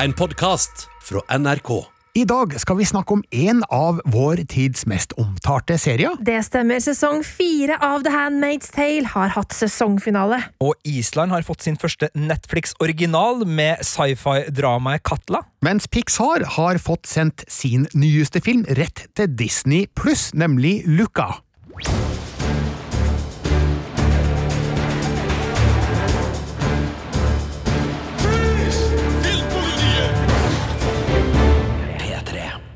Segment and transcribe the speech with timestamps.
[0.00, 1.68] En podkast fra NRK.
[2.16, 6.14] I dag skal vi snakke om en av vår tids mest omtalte serier.
[6.24, 6.80] Det stemmer.
[6.80, 10.38] Sesong fire av The Handmaid's Tale har hatt sesongfinale.
[10.64, 15.44] Og Island har fått sin første Netflix-original med sci-fi-dramaet Katla.
[15.68, 21.34] Mens Pixar har fått sendt sin nyeste film rett til Disney pluss, nemlig Luca.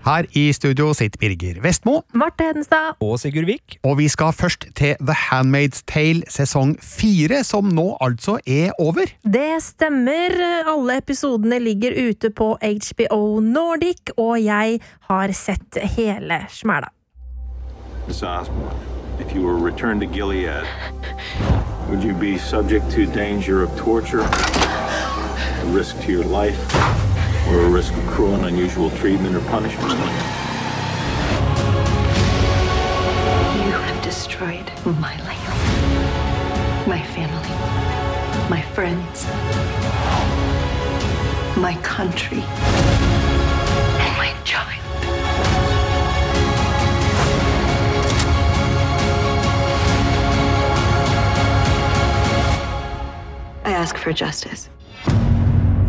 [0.04, 2.98] Her i studio sitter Birger Vestmo, Marte Hedenstad.
[3.00, 3.78] Og Sigurd Vik.
[3.82, 9.08] og vi skal først til The Handmaid's Tale sesong fire, som nå altså er over.
[9.24, 10.36] Det stemmer.
[10.68, 16.92] Alle episodene ligger ute på HBO Nordic, og jeg har sett hele smæla.
[18.06, 18.76] Miss Osborne,
[19.20, 20.66] if you were returned to Gilead,
[21.88, 24.24] would you be subject to danger of torture,
[25.62, 26.60] a risk to your life,
[27.48, 29.90] or a risk of cruel and unusual treatment or punishment?
[33.64, 37.54] You have destroyed my life, my family,
[38.50, 39.26] my friends,
[41.56, 42.42] my country,
[44.00, 44.34] and my.
[53.66, 54.68] I ask for justice.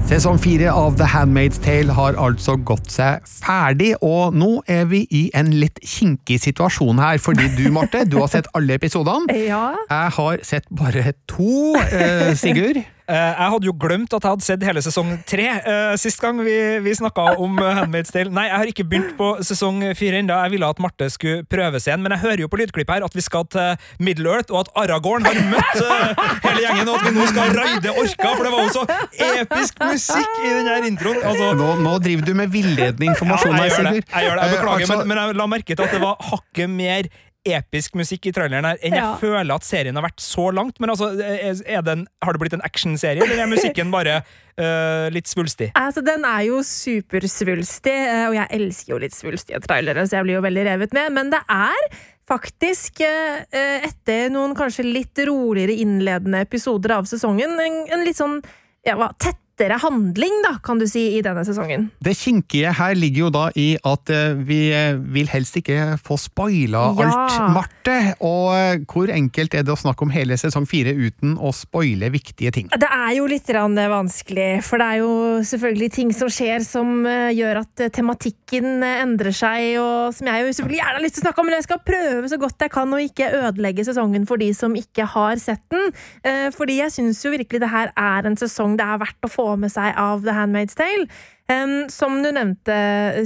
[0.06, 5.00] Sesong fire av The Handmaid's Tale har altså gått seg ferdig, og nå er vi
[5.10, 9.26] i en litt kinkig situasjon her, fordi du, Marte, du har sett alle episodene.
[9.46, 9.74] Ja.
[9.90, 12.80] Jeg har sett bare to, eh, Sigurd.
[13.06, 16.40] Eh, jeg hadde jo glemt at jeg hadde sett hele sesong tre eh, sist gang
[16.42, 18.32] vi, vi snakka om eh, Handmaid's Tale.
[18.34, 20.34] Nei, jeg har ikke begynt på sesong fire ennå.
[20.48, 23.06] Jeg ville at Marte skulle prøve seg igjen, men jeg hører jo på lydklippet her
[23.06, 25.78] at vi skal til Middle Earth, og at Aragorn har møtt
[26.48, 28.86] hele gjengen, og at vi nå skal raide orka, for det var jo så
[29.44, 31.22] episk musikk i den her introen.
[31.22, 34.02] Altså, Nå, nå driver du med villedende informasjon Ja, jeg, jeg gjør det.
[34.02, 34.50] Jeg, gjør det.
[34.50, 37.14] jeg beklager, altså, men, men jeg la merke til at det var hakket mer
[37.46, 40.80] episk musikk i traileren her enn jeg føler at serien har vært så langt.
[40.82, 45.70] Men altså, en, har det blitt en actionserie, eller er musikken bare uh, litt svulstig?
[45.78, 50.28] Altså, Den er jo supersvulstig, eh, og jeg elsker jo litt svulstige trailere, så jeg
[50.28, 51.16] blir jo veldig revet med.
[51.16, 51.88] Men det er
[52.26, 58.40] faktisk, eh, etter noen kanskje litt roligere innledende episoder av sesongen, en, en litt sånn
[58.86, 59.12] ja, hva,
[59.56, 61.90] tettere handling, da, kan du si, i denne sesongen.
[62.04, 66.18] Det kinkige her ligger jo da i at eh, vi eh, vil helst ikke få
[66.20, 67.08] spoila Ja.
[67.08, 68.16] alt, Marte.
[68.20, 72.10] Og eh, hvor enkelt er det å snakke om hele sesong fire uten å spoile
[72.12, 72.68] viktige ting?
[72.70, 75.12] Det er jo litt vanskelig, for det er jo
[75.46, 80.80] selvfølgelig ting som skjer som gjør at tematikken endrer seg, og som jeg jo selvfølgelig
[80.82, 82.96] gjerne har lyst til å snakke om, men jeg skal prøve så godt jeg kan
[82.96, 85.94] å ikke ødelegge sesongen for de som ikke har sett den.
[86.56, 89.45] Fordi jeg syns jo virkelig det her er en sesong det er verdt å få
[89.60, 91.08] med seg av The Handmaid's Tale.
[91.46, 92.76] Um, som du nevnte,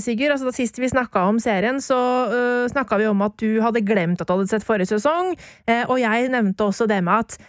[0.04, 3.62] Sigurd, altså da sist vi snakka om serien, så uh, snakka vi om at du
[3.64, 5.38] hadde glemt at du hadde sett forrige sesong,
[5.72, 7.40] uh, og jeg nevnte også det med at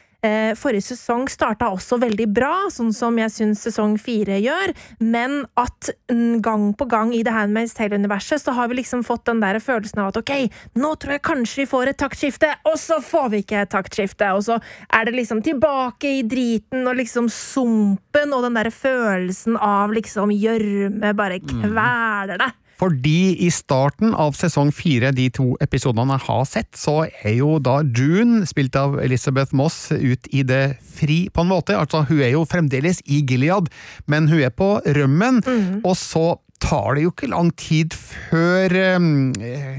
[0.58, 5.90] forrige sesong starta også veldig bra, sånn som jeg syns sesong fire gjør, men at
[6.12, 9.60] mm, gang på gang i The Handmaid's Tale-universet så har vi liksom fått den der
[9.62, 10.34] følelsen av at ok,
[10.80, 14.32] nå tror jeg kanskje vi får et taktskifte, og så får vi ikke et taktskifte,
[14.36, 14.60] og så
[14.92, 20.34] er det liksom tilbake i driten og liksom sumpen og den der følelsen av liksom
[20.34, 22.52] gjørme bare kveler det.
[22.80, 27.58] Fordi i starten av sesong fire, de to episodene jeg har sett, så er jo
[27.60, 31.76] da June, spilt av Elizabeth Moss, ut i det fri, på en måte.
[31.76, 33.68] Altså, hun er jo fremdeles i Gilead,
[34.08, 35.42] men hun er på rømmen,
[35.84, 39.06] og så tar det jo ikke lang tid før um,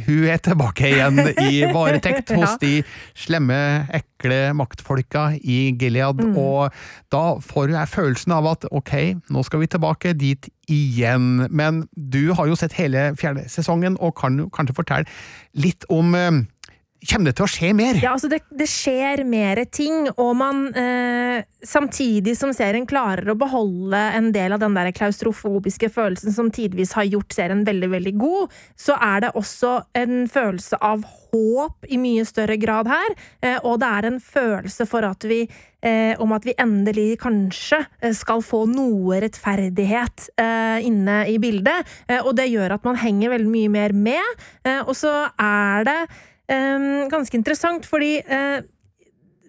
[0.07, 2.57] hun er tilbake igjen i varetekt hos Ja.
[2.61, 2.71] de
[3.15, 3.59] slemme,
[3.95, 6.73] ekle maktfolka i Gilead, og
[7.13, 8.93] da får jeg følelsen av at ok,
[9.31, 11.45] nå skal vi tilbake dit igjen.
[11.49, 15.05] Men du har jo sett hele fjerde sesongen, og kan jo kanskje fortelle
[15.53, 16.41] litt om um,
[17.09, 17.97] Kommer det til å skje mer?
[17.97, 23.37] Ja, altså det, det skjer mer ting, og man eh, Samtidig som serien klarer å
[23.37, 28.13] beholde en del av den der klaustrofobiske følelsen som tidvis har gjort serien veldig, veldig
[28.17, 33.13] god, så er det også en følelse av håp i mye større grad her,
[33.45, 37.83] eh, og det er en følelse for at vi eh, om at vi endelig kanskje
[38.01, 42.99] eh, skal få noe rettferdighet eh, inne i bildet, eh, og det gjør at man
[43.01, 44.43] henger veldig mye mer med,
[44.85, 45.99] og så er det
[46.49, 48.61] eh, ganske interessant, fordi eh,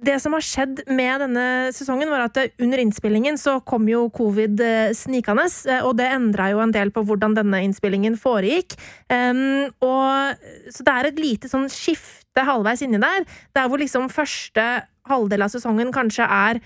[0.03, 4.09] det som har skjedd med denne sesongen, var at eh, under innspillingen så kom jo
[4.15, 5.47] covid eh, snikende,
[5.87, 8.77] og det endra jo en del på hvordan denne innspillingen foregikk.
[9.13, 10.43] Um, og,
[10.75, 14.67] så det er et lite sånn skifte halvveis inni der, der hvor liksom første
[15.09, 16.63] halvdel av sesongen kanskje er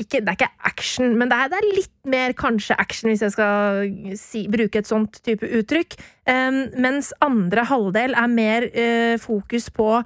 [0.00, 3.22] ikke, Det er ikke action, men det er, det er litt mer kanskje action, hvis
[3.26, 5.96] jeg skal si, bruke et sånt type uttrykk.
[6.30, 10.00] Um, mens andre halvdel er mer uh, fokus på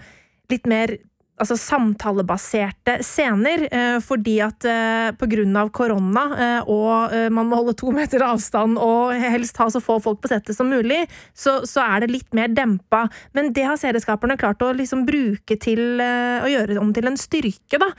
[0.52, 0.96] litt mer
[1.40, 7.58] altså samtalebaserte scener, eh, fordi at eh, på grunn av korona eh, og man må
[7.58, 11.02] holde to meter avstand og helst ha så få folk på settet som mulig,
[11.34, 13.04] så, så er det litt mer dempa.
[13.36, 17.80] Men det har serieskaperne klart å liksom bruke til å gjøre om til en styrke,
[17.80, 17.90] da.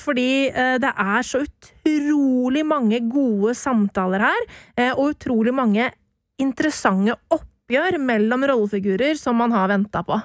[0.00, 0.28] Fordi
[0.82, 4.48] det er så utrolig mange gode samtaler her,
[4.94, 5.90] og utrolig mange
[6.42, 10.20] interessante oppgjør mellom rollefigurer som man har venta på.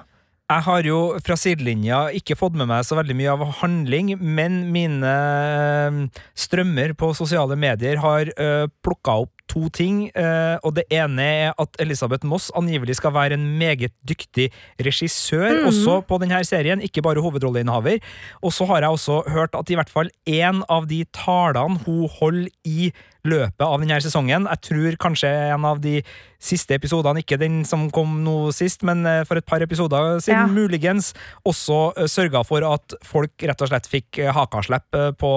[0.46, 4.60] Jeg har jo fra sidelinja ikke fått med meg så veldig mye av handling, men
[4.70, 5.96] mine eh,
[6.38, 10.06] strømmer på sosiale medier har uh, eh, plukka opp to ting.
[10.16, 14.50] Uh, og det ene er at Elisabeth Moss angivelig skal være en meget dyktig
[14.82, 15.66] regissør mm.
[15.70, 18.00] også på denne serien, ikke bare hovedrolleinnehaver.
[18.42, 22.08] Og så har jeg også hørt at i hvert fall én av de talene hun
[22.18, 22.92] holder i
[23.26, 24.46] løpet av denne sesongen.
[24.46, 26.00] Jeg tror kanskje en av de
[26.42, 30.44] siste episodene, ikke den som kom nå sist, men eh, for et par episoder siden,
[30.44, 30.52] ja.
[30.52, 31.08] muligens,
[31.48, 35.30] også uh, sørga for at folk rett og slett fikk hakaslepp på,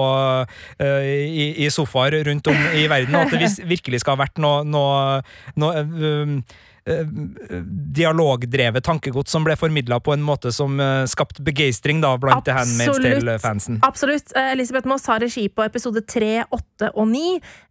[0.80, 4.64] i, i, sofaer rundt om i verden, og at det virkelig skal ha vært noe,
[4.66, 5.20] noe,
[5.60, 6.36] noe Eh,
[7.94, 12.54] dialogdrevet tankegods som ble formidla på en måte som uh, skapte begeistring da, blant The
[12.56, 13.80] Handmaid's Tale-fansen.
[13.86, 14.32] Absolutt.
[14.36, 17.24] Elisabeth Moss har regi på episode 3, 8 og 9,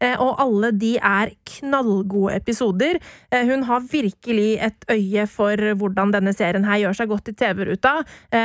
[0.04, 3.00] uh, og alle de er knallgode episoder.
[3.30, 7.94] hun har virkelig et øye for hvordan denne serien her gjør seg godt i TV-ruta,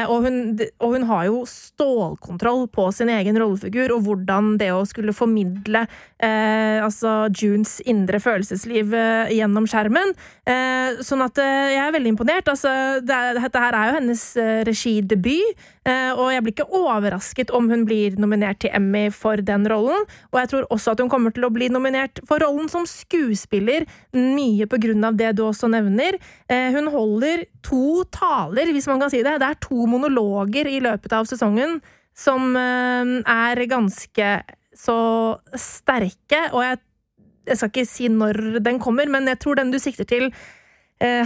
[0.08, 5.14] og, og, hun har jo stålkontroll på sin egen rollefigur, og hvordan det å skulle
[5.16, 5.84] formidle
[6.24, 8.94] altså Junes indre følelsesliv
[9.34, 10.14] gjennom skjermen.
[10.48, 10.53] Eh, Eh,
[11.04, 12.48] sånn at eh, jeg er veldig imponert.
[12.50, 12.70] Altså,
[13.04, 17.82] det, dette her er jo hennes eh, regidebut, og jeg blir ikke overrasket om hun
[17.84, 20.06] blir nominert til Emmy for den rollen.
[20.32, 23.84] Og jeg tror også at hun kommer til å bli nominert for rollen som skuespiller,
[24.16, 26.16] mye på grunn av det du også nevner.
[26.48, 29.36] Hun holder to taler, hvis man kan si det.
[29.42, 31.76] Det er to monologer i løpet av sesongen
[32.16, 34.32] som er ganske
[34.72, 34.98] så
[35.52, 36.80] sterke, og jeg
[37.46, 40.30] jeg skal ikke si når den kommer, men jeg tror den du sikter til,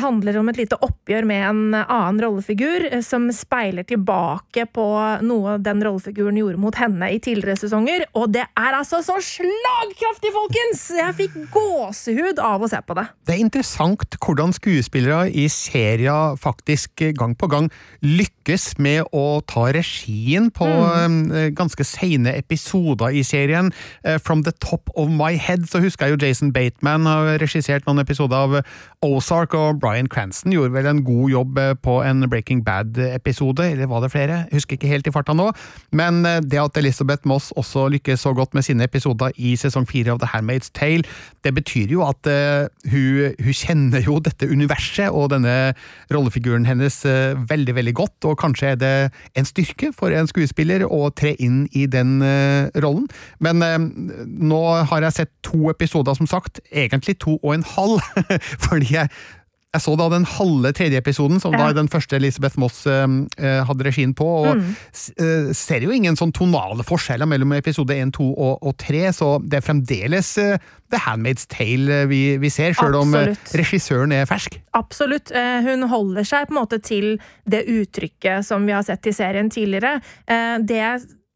[0.03, 4.87] handler om et lite oppgjør med en annen rollefigur, eh, som speiler tilbake på
[5.27, 8.07] noe den rollefiguren gjorde mot henne i tidligere sesonger.
[8.19, 10.85] Og det er altså så slagkraftig, folkens!
[10.99, 13.07] Jeg fikk gåsehud av å se på det.
[13.29, 17.71] Det er interessant hvordan skuespillere i serier faktisk gang på gang
[18.05, 21.17] lykkes med å ta regien på mm.
[21.29, 23.71] Eh, ganske seine episoder i serien.
[24.25, 28.01] From the top of my head så husker jeg jo Jason Bateman har regissert noen
[28.01, 28.57] episoder av
[29.05, 33.89] Ozark og Bryan Cranston gjorde vel en god jobb eh, på en Breaking Bad-episode, eller
[33.91, 34.39] var det flere?
[34.53, 35.51] Husker ikke helt i farta nå,
[35.97, 39.87] men eh, det at Elizabeth Moss også lykkes så godt med sine episoder i sesong
[39.89, 41.07] fire av The Handmaid's Tale,
[41.45, 45.73] det betyr jo at uh, hun, hun, kjenner jo dette universet og denne
[46.13, 48.93] rollefiguren hennes uh, veldig, veldig godt, og kanskje er det
[49.39, 53.09] en styrke for en skuespiller å tre inn i den uh, rollen.
[53.43, 53.63] Men
[54.27, 54.61] nå
[54.91, 58.03] har jeg sett to episoder, som sagt, egentlig to og en halv,
[58.67, 59.13] fordi jeg
[59.77, 61.67] jeg så da den halve tredje episoden, som ja.
[61.67, 63.05] da den første Elisabeth Moss eh,
[63.69, 64.71] hadde regien på, og mm.
[65.21, 69.31] uh, ser jo ingen sånn tonale forskjeller mellom episode 1, 2 og, og 3, så
[69.45, 74.57] det er fremdeles uh, The Handmaid's Tale vi, vi ser, sjøl om regissøren er fersk.
[74.79, 75.35] Absolutt.
[75.67, 79.51] hun holder seg på en måte til det uttrykket som vi har sett i serien
[79.53, 79.99] tidligere.
[80.65, 80.81] det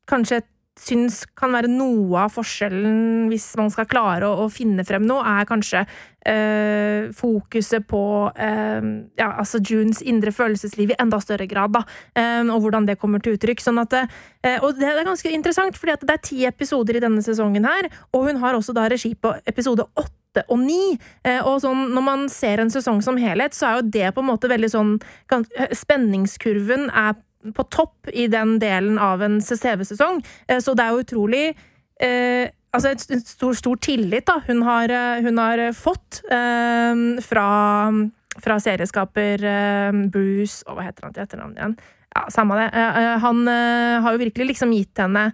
[0.09, 0.41] kanskje
[0.79, 5.21] syns kan være noe av forskjellen, hvis man skal klare å, å finne frem noe,
[5.21, 8.03] er kanskje øh, fokuset på
[8.33, 8.89] øh,
[9.21, 11.85] ja, altså Junes indre følelsesliv i enda større grad, da,
[12.17, 13.61] øh, og hvordan det kommer til uttrykk.
[13.63, 13.99] Sånn at,
[14.65, 18.31] og det er ganske interessant, fordi det er ti episoder i denne sesongen her, og
[18.31, 20.95] hun har også da regi på episode åtte og ni.
[21.45, 24.31] Og sånn, når man ser en sesong som helhet, så er jo det på en
[24.31, 24.95] måte veldig sånn
[25.77, 27.19] Spenningskurven er
[27.55, 30.23] på topp i den delen av en TV-sesong.
[30.49, 31.47] Eh, så det er jo utrolig
[32.01, 37.49] eh, Altså en stor, stor tillit da hun har, eh, hun har fått eh, fra,
[38.41, 41.75] fra serieskaper eh, Bruce Og hva heter han til etternavn igjen?
[42.17, 42.71] Ja, Samme det.
[42.73, 45.31] Eh, han har jo virkelig liksom gitt henne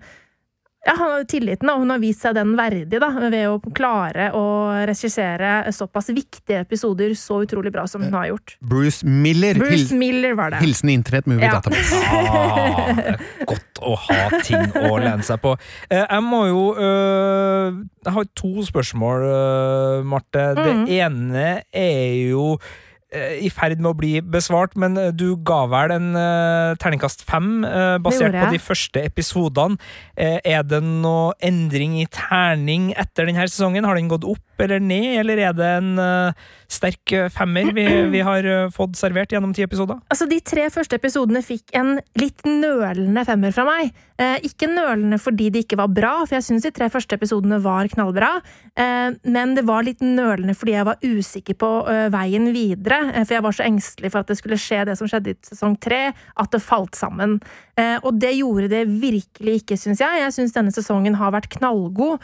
[0.87, 4.29] ja, han har tilliten, og hun har vist seg den verdig da, ved å klare
[4.37, 4.45] å
[4.87, 8.55] regissere såpass viktige episoder så utrolig bra som hun har gjort.
[8.61, 9.59] Bruce Miller.
[9.59, 10.63] Bruce Miller var det.
[10.63, 11.59] Hilsen Internett Movie ja.
[11.59, 11.99] Database.
[12.09, 13.19] Ah,
[13.51, 15.57] godt å ha ting å lene seg på.
[15.91, 20.51] Eh, jeg må jo øh, Jeg har to spørsmål, øh, Marte.
[20.59, 20.85] Det mm.
[20.99, 25.95] ene er jo eh, i ferd med å bli besvart, men eh, du ga vel
[25.95, 29.79] en uh, terningkast fem, uh, basert på de første episodene.
[30.13, 33.89] Uh, er det noe endring i terning etter denne sesongen?
[33.89, 37.87] Har den gått opp eller ned, eller er det en uh, sterk eh, femmer vi,
[38.13, 40.01] vi har uh, fått servert gjennom ti episoder?
[40.13, 43.95] Altså, De tre første episodene fikk en litt nølende femmer fra meg.
[44.19, 47.61] Eh, ikke nølende fordi de ikke var bra, for jeg syns de tre første episodene
[47.63, 48.33] var knallbra.
[48.75, 52.99] Eh, men det var litt nølende fordi jeg var usikker på uh, veien videre.
[53.21, 55.77] For jeg var så engstelig for at det skulle skje det som skjedde i sesong
[55.79, 57.39] tre, at det falt sammen.
[57.79, 60.23] Eh, og det gjorde det virkelig ikke, syns jeg.
[60.25, 62.19] Jeg syns denne sesongen har vært knallgod.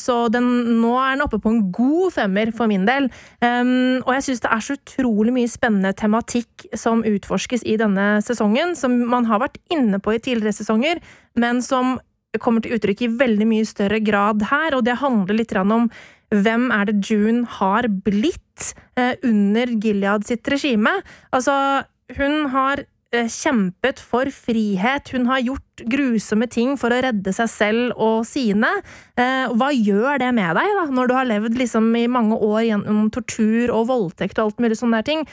[0.00, 0.46] Så den,
[0.80, 3.08] nå er den oppe på en god femmer for min del.
[3.42, 8.20] Um, og jeg syns det er så utrolig mye spennende tematikk som utforskes i denne
[8.24, 11.02] sesongen, som man har vært inne på i tidligere sesonger,
[11.40, 11.98] men som
[12.38, 15.88] kommer til uttrykk i veldig mye større grad her, og det handler litt om
[16.30, 20.92] hvem er det June har blitt eh, under Gilead sitt regime?
[21.34, 21.82] Altså,
[22.18, 27.94] hun har kjempet for frihet, hun har gjort grusomme ting for å redde seg selv
[27.98, 28.70] og sine.
[29.18, 32.60] Eh, hva gjør det med deg, da, når du har levd liksom i mange år
[32.68, 35.26] gjennom tortur og voldtekt og alt mulig sånne ting?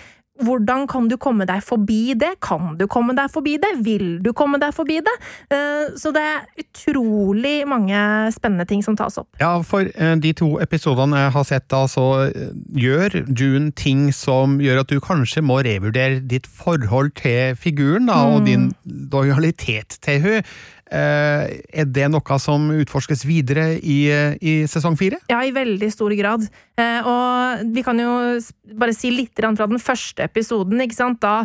[0.43, 2.35] Hvordan kan du komme deg forbi det?
[2.43, 3.71] Kan du komme deg forbi det?
[3.85, 5.15] Vil du komme deg forbi det?
[5.53, 7.97] Eh, Så det er utrolig mange
[8.35, 9.29] spennende ting som tas opp.
[9.41, 14.59] Ja, for eh, de to episodene jeg har sett, så eh, gjør June ting som
[14.61, 18.71] gjør at du kanskje må revurdere ditt forhold til figuren, da, og din
[19.11, 20.43] lojalitet til henne.
[20.87, 24.07] Eh, er det noe som utforskes videre i,
[24.39, 25.19] i sesong fire?
[25.31, 26.47] Ja, i veldig stor grad.
[26.79, 28.13] Eh, og vi kan jo
[28.79, 31.19] bare si litt fra den første episoden, ikke sant?
[31.23, 31.41] Da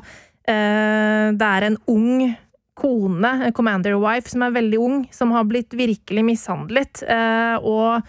[0.47, 2.31] eh, det er en ung
[2.79, 7.03] kone, commander wife, som er veldig ung, som har blitt virkelig mishandlet.
[7.63, 8.01] Og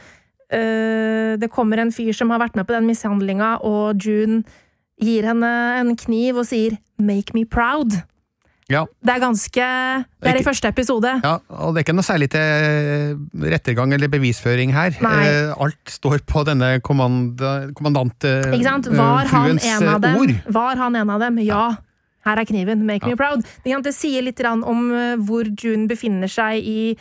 [0.53, 4.39] det kommer en fyr som har vært med på den mishandlinga, og June
[5.01, 7.99] gir henne en kniv og sier 'make me proud'.
[8.71, 8.85] Ja.
[9.03, 9.65] Det er ganske
[10.23, 11.09] Det er i første episode.
[11.23, 13.17] Ja, og det er ikke noe særlig til
[13.51, 14.95] rettergang eller bevisføring her.
[15.03, 15.15] Nei.
[15.27, 17.41] Eh, alt står på denne kommand,
[17.75, 20.15] kommandant eh, eh, dem?
[20.21, 20.35] ord.
[20.59, 21.41] Var han en av dem?
[21.43, 21.65] Ja.
[22.23, 22.85] Her er kniven.
[22.87, 23.11] Make Ja.
[23.11, 23.43] me proud.
[23.83, 26.95] Det sier litt om eh, hvor June befinner seg i,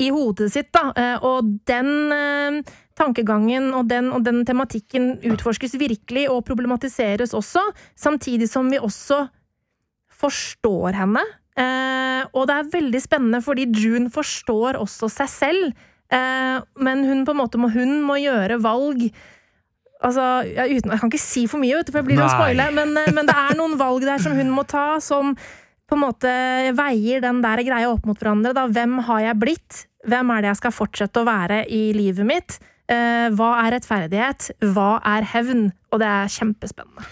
[0.00, 0.90] i hodet sitt, da.
[0.96, 2.62] Eh, Og den eh,
[2.96, 7.60] tankegangen og den, og den tematikken utforskes virkelig og problematiseres også,
[7.96, 9.28] samtidig som vi også
[10.20, 11.22] forstår henne.
[11.54, 15.86] Eh, og det er veldig spennende, fordi June forstår også seg selv.
[16.12, 19.08] Eh, men hun måte må, hun må gjøre valg
[20.04, 22.28] Altså, jeg, uten, Jeg kan ikke si for mye, vet du, for jeg blir Nei.
[22.28, 25.32] spoile, men, eh, men det er noen valg der som hun må ta, som
[25.88, 26.34] på en måte
[26.76, 28.52] veier den der greia opp mot hverandre.
[28.56, 28.66] Da.
[28.68, 29.80] Hvem har jeg blitt?
[30.04, 32.58] Hvem er det jeg skal fortsette å være i livet mitt?
[32.84, 34.50] Eh, hva er rettferdighet?
[34.74, 35.70] Hva er hevn?
[35.92, 37.06] Og det er kjempespennende.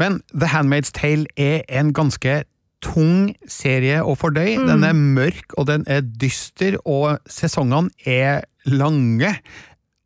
[0.00, 2.42] Men The Handmaid's Tale er en ganske
[2.84, 4.58] tung serie å fordøye.
[4.60, 4.68] Mm.
[4.68, 9.32] Den er mørk, og den er dyster, og sesongene er lange.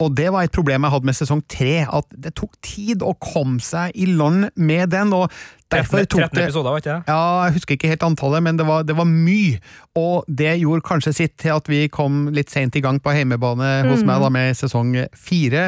[0.01, 3.15] Og det var et problem jeg hadde med sesong tre, at det tok tid å
[3.21, 5.27] komme seg i land med den, og
[5.71, 6.31] derfor 13, det...
[6.31, 7.13] 13 episoder, var ikke det?
[7.13, 9.61] ja, jeg husker ikke helt antallet, men det var, det var mye.
[10.01, 13.69] Og det gjorde kanskje sitt til at vi kom litt seint i gang på heimebane
[13.91, 14.07] hos Mm.
[14.09, 15.67] meg da med sesong fire.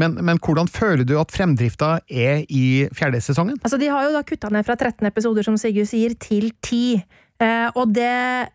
[0.00, 3.60] Men, men hvordan føler du at fremdrifta er i fjerde sesongen?
[3.62, 7.04] Altså, de har jo da kutta ned fra 13 episoder, som Sigurd sier, til 10.
[7.42, 8.10] Eh, og, det,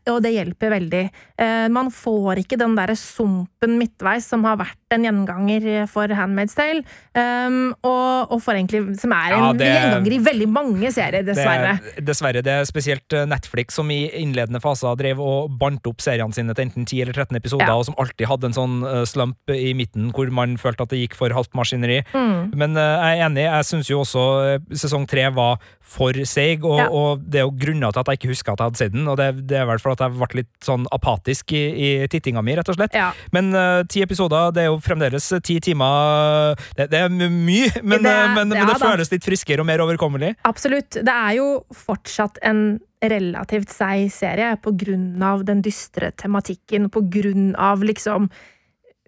[0.08, 1.02] og det hjelper veldig.
[1.40, 6.56] Eh, man får ikke den derre sumpen midtveis som har vært en gjenganger for Handmaid's
[6.58, 6.82] Tale.
[7.14, 11.26] Um, og, og for egentlig, som er en Ja, det- gjenganger i veldig mange serier,
[11.28, 11.76] dessverre.
[11.84, 12.42] Det, dessverre.
[12.46, 16.56] Det er spesielt eh, Netflix som i innledende faser drev og bandt opp seriene sine
[16.56, 17.76] til enten 10 eller 13 episoder, Ja.
[17.76, 21.04] og som alltid hadde en sånn eh, slump i midten hvor man følte at det
[21.04, 22.00] gikk for halvt maskineri.
[22.16, 22.56] Mm.
[22.56, 26.64] Men eh, jeg er enig, jeg syns jo også eh, sesong tre var for seig,
[26.64, 26.88] og, Ja.
[26.90, 29.08] og det er jo grunner til at jeg ikke husker at jeg hadde sett den,
[29.12, 32.42] og det, det er vel fall at jeg ble litt sånn apatisk i, i tittinga
[32.46, 32.96] mi, rett og slett.
[32.98, 33.10] Ja.
[33.36, 38.04] Men uh, ti episoder, det er jo fremdeles ti timer Det, det er mye, men,
[38.06, 40.36] Det er- eh, men, men ja det føles litt friskere og mer overkommelig.
[40.48, 41.00] Absolutt.
[41.02, 47.06] Det er jo fortsatt en relativt seig serie på grunn av den dystre tematikken, på
[47.12, 48.28] grunn av liksom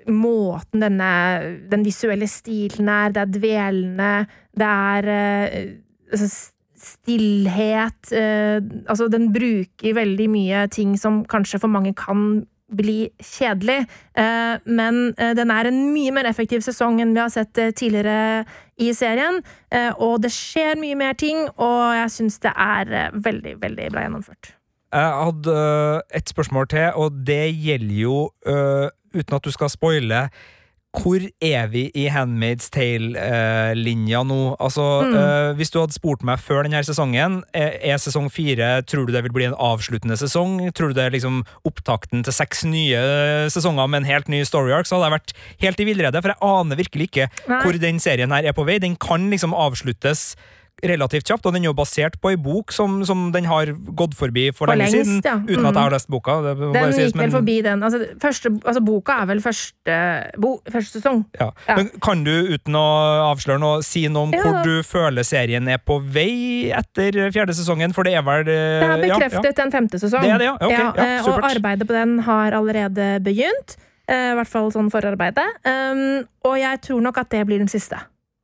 [0.08, 1.10] måten denne
[1.70, 4.12] Den visuelle stilen er, det er dvelende,
[4.58, 5.68] det er eh,
[6.18, 8.57] s- stillhet eh,
[8.89, 13.85] Altså, den bruker veldig mye ting som kanskje for mange kan bli kjedelig,
[14.17, 17.73] eh, men eh, den er en mye mer effektiv sesong enn vi har sett eh,
[17.75, 18.45] tidligere
[18.81, 19.41] i serien.
[20.01, 24.55] Og det skjer mye mer ting, og jeg syns det er veldig, veldig bra gjennomført.
[24.91, 25.57] Jeg hadde
[26.17, 28.15] et spørsmål til, og det gjelder jo,
[29.13, 30.23] uten at du skal spoile,
[30.91, 34.57] hvor er vi i Handmaid's Tale-linja nå?
[34.60, 39.07] Altså, eh, Hvis du hadde spurt meg før denne sesongen, er, er sesong fire Tror
[39.07, 40.60] du det vil bli en avsluttende sesong?
[40.75, 43.00] Tror du det er liksom opptakten til seks nye
[43.53, 44.89] sesonger med en helt ny story arc?
[44.89, 47.62] Så hadde jeg vært helt i villrede, for jeg aner virkelig ikke Nei.
[47.63, 48.81] hvor den serien her er på vei.
[48.83, 50.33] Den kan liksom avsluttes
[50.83, 54.15] relativt kjapt, og den er jo basert på ei bok som, som den har gått
[54.17, 55.35] forbi for, For lenge lengst, siden, ja.
[55.45, 55.77] uten at Mm.
[55.77, 56.35] jeg har lest boka.
[56.41, 57.83] Det Den sies, gikk vel men- forbi den.
[57.83, 61.25] Altså, første, altså, boka er vel første, bo, første sesong.
[61.39, 61.51] Ja.
[61.67, 61.75] Ja.
[61.75, 62.85] Men kan du, uten å
[63.31, 64.41] avsløre noe, si noe om Ja.
[64.43, 67.93] hvor du føler serien er på vei etter fjerde sesongen?
[67.93, 70.21] For det er vel Det er bekreftet en femte sesong.
[70.21, 70.55] Det er det, ja.
[70.61, 73.77] Ok, ja, eh, og arbeidet på den har allerede begynt.
[74.07, 75.45] eh, I hvert fall sånn forarbeidet.
[75.63, 77.97] Um, og jeg tror nok at det blir den siste.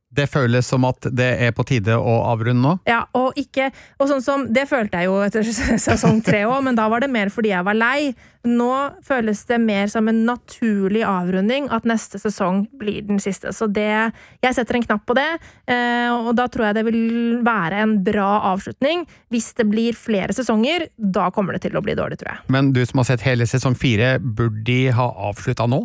[0.08, 2.70] Det føles som at det er på tide å avrunde nå.
[2.88, 3.68] Ja, og ikke
[4.00, 5.44] Og sånn som Det følte jeg jo etter
[5.88, 8.14] sesong tre òg, men da var det mer fordi jeg var lei.
[8.48, 8.70] Nå
[9.04, 13.52] føles det mer som en naturlig avrunding at neste sesong blir den siste.
[13.52, 15.28] Så det Jeg setter en knapp på det,
[15.68, 19.04] eh, og da tror jeg det vil være en bra avslutning.
[19.32, 22.44] Hvis det blir flere sesonger, da kommer det til å bli dårlig, tror jeg.
[22.54, 25.84] Men du som har sett hele sesong fire, burde de ha avslutta nå?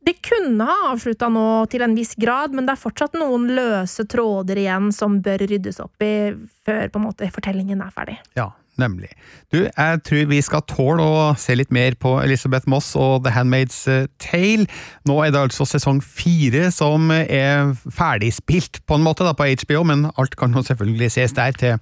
[0.00, 4.06] De kunne ha avslutta nå til en viss grad, men det er fortsatt noen løse
[4.08, 6.32] tråder igjen som bør ryddes opp i
[6.64, 8.16] før på en måte fortellingen er ferdig.
[8.38, 8.48] Ja,
[8.80, 9.10] nemlig.
[9.52, 13.34] Du, jeg tror vi skal tåle å se litt mer på Elisabeth Moss og The
[13.36, 14.64] Handmaid's eh, Tale.
[15.08, 19.84] Nå er det altså sesong fire som er ferdigspilt på en måte da på HBO,
[19.92, 21.78] men alt kan jo selvfølgelig ses der til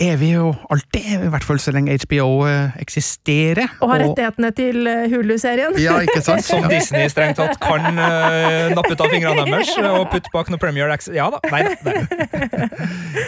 [0.00, 3.74] evig og alltid, i hvert fall så lenge HBO eh, eksisterer.
[3.82, 5.76] Og har rettighetene til eh, Hulu-serien.
[5.82, 6.44] Ja, ikke sant?
[6.50, 10.62] Som Disney strengt tatt kan uh, nappe ut av fingrene deres og putte bak noe
[10.62, 11.14] Premier Access.
[11.16, 11.42] Ja da.
[11.52, 12.70] Nei da.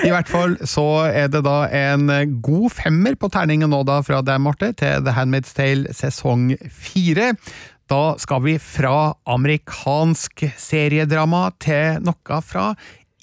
[0.04, 2.10] I hvert fall så er det da en
[2.44, 7.34] god femmer på terningen nå da fra deg, Marte, til The Handmaid's Tale sesong fire.
[7.90, 12.70] Da skal vi fra amerikansk seriedrama til noe fra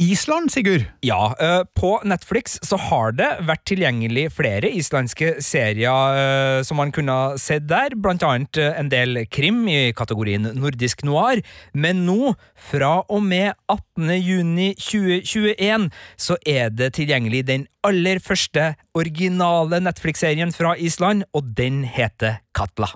[0.02, 0.86] Island, Sigurd.
[1.02, 6.90] Ja, eh, på Netflix så har det vært tilgjengelig flere islandske serier eh, som man
[6.96, 11.44] kunne ha sett der, blant annet eh, en del krim i kategorien nordisk noir,
[11.78, 12.34] men nå,
[12.72, 14.10] fra og med 18.
[14.18, 21.84] juni 2021, så er det tilgjengelig den aller første originale Netflix-serien fra Island, og den
[21.86, 22.90] heter Katla.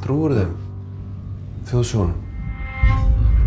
[0.00, 0.56] Trúur þeim?
[1.68, 2.18] Þjóðsjónum?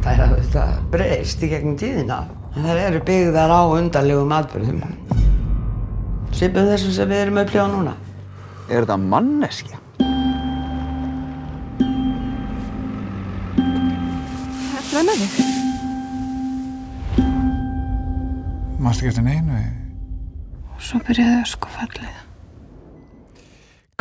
[0.05, 2.23] Það er auðvitað breyst í gegnum tíðina.
[2.55, 4.83] En þær eru byggðar á undarlegum atbyrðum.
[6.35, 7.95] Svipum þessum sem við erum að upplifa núna.
[8.69, 9.81] Er þetta manneskja?
[14.95, 15.29] Hvem er det?
[18.79, 19.59] Mást ekki eftir neinu?
[20.79, 22.24] Svo byrjaði öskufallið.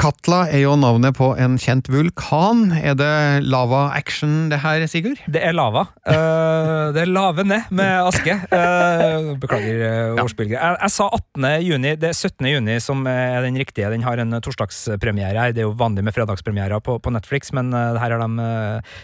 [0.00, 2.66] Katla er jo navnet på en kjent vulkan.
[2.74, 5.20] Er det lava action det her, Sigurd?
[5.30, 5.86] Det er lava.
[6.02, 8.34] Uh, det er lave ned med aske.
[8.50, 9.84] Uh, beklager
[10.16, 10.56] uh, ordspillet.
[10.56, 11.48] Jeg, jeg sa 18.
[11.66, 11.94] juni.
[12.00, 12.50] Det er 17.
[12.50, 13.92] juni som er den riktige.
[13.92, 15.54] Den har en torsdagspremiere her.
[15.54, 18.50] Det er jo vanlig med fredagspremierer på, på Netflix, men her er de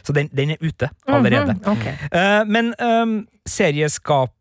[0.07, 1.55] Så den, den er ute allerede.
[1.55, 1.87] Mhm, ok.
[2.11, 3.17] Eh, men um,
[3.49, 4.35] serieskaper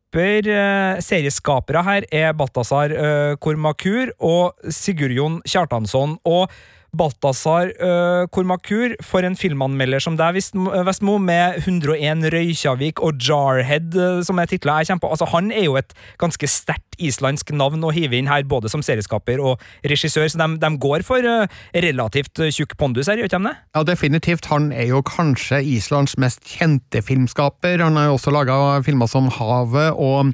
[1.06, 6.18] Serieskapere her er Balthazar uh, Kormakur og Sigurd-Jon Kjartansson.
[6.26, 6.50] Og
[6.98, 13.96] Balthazar uh, Kormakur, for en filmanmelder som deg, Vest- Vestmo, med 101 Røykjavik og Jarhead
[13.98, 15.12] uh, som er titler jeg på.
[15.12, 18.84] Altså, han er jo et ganske sterkt islandsk navn å hive inn her, både som
[18.84, 23.44] serieskaper og regissør, så de, de går for uh, relativt tjukk pondus her, gjør de
[23.50, 23.56] det?
[23.76, 24.50] Ja, definitivt.
[24.52, 27.80] Han er jo kanskje Islands mest kjente filmskaper.
[27.84, 30.34] Han har jo også laga filmer som Havet og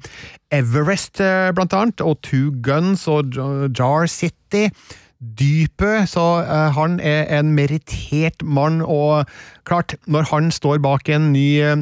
[0.54, 4.70] Everest, eh, blant annet, og Two Guns og Jar City.
[5.20, 9.26] Dypet, så eh, han er en merittert mann, og
[9.66, 11.76] klart, når han står bak en ny eh,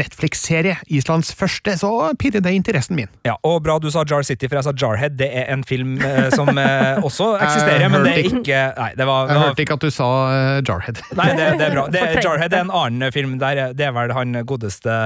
[0.00, 3.10] Netflix-serie, Islands første, så pirrer det interessen min.
[3.28, 5.18] Ja, og bra du sa Jar City, for jeg sa Jarhead.
[5.20, 9.06] Det er en film eh, som eh, også eksisterer, men det er ikke Nei, det
[9.06, 10.08] var, Jeg hørte ikke at du sa
[10.66, 11.02] Jarhead.
[11.18, 11.84] Nei, det, det er bra.
[11.92, 12.02] Det.
[12.24, 13.36] Jarhead er en annen film.
[13.40, 14.96] Der, det er vel han godeste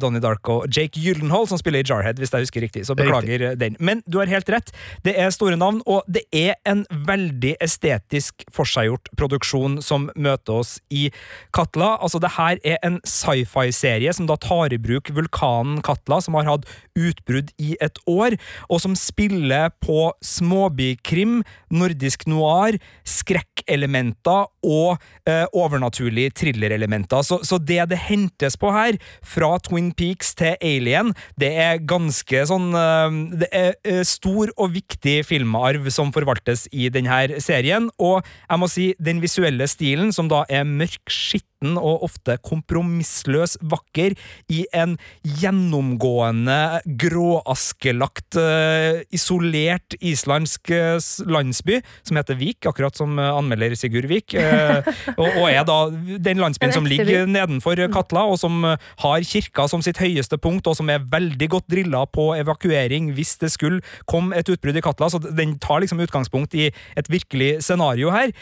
[0.00, 2.86] Donnie Darko Jake Gyllenhaal som spiller i Jarhead, hvis jeg husker riktig.
[2.88, 3.60] Så beklager riktig.
[3.60, 3.76] den.
[3.80, 4.72] Men du har helt rett.
[5.06, 10.76] Det er store navn, og det er en veldig estetisk forseggjort produksjon som møter oss
[10.90, 11.08] i
[11.56, 11.96] Katla.
[12.00, 16.48] Altså, det her er en sci-fi-serie som da tar i bruk vulkanen Katla, som har
[16.48, 18.36] hatt utbrudd i et år,
[18.70, 21.40] og som spiller på småbykrim,
[21.74, 27.24] nordisk noir, skrekkelementer og eh, overnaturlige thrillerelementer.
[27.26, 32.44] Så, så det det hentes på her, fra Twin Peaks til Alien, det er ganske
[32.48, 37.05] sånn eh, Det er eh, stor og viktig filmarv som forvaltes i denne
[37.42, 42.04] serien, og jeg må si, den visuelle stilen, som da er mørk, skitt liten og
[42.04, 44.14] ofte kompromissløs vakker
[44.48, 53.24] i en gjennomgående gråaskelagt, eh, isolert islandsk eh, landsby som heter Vik, akkurat som eh,
[53.24, 54.34] anmelder Sigurd Vik,
[55.16, 59.82] og, og er da den landsbyen som ligger nedenfor Katla, og som har kirka som
[59.82, 64.36] sitt høyeste punkt, og som er veldig godt drilla på evakuering hvis det skulle komme
[64.36, 65.08] et utbrudd i Katla.
[65.10, 68.32] Så den tar liksom utgangspunkt i et virkelig scenario her.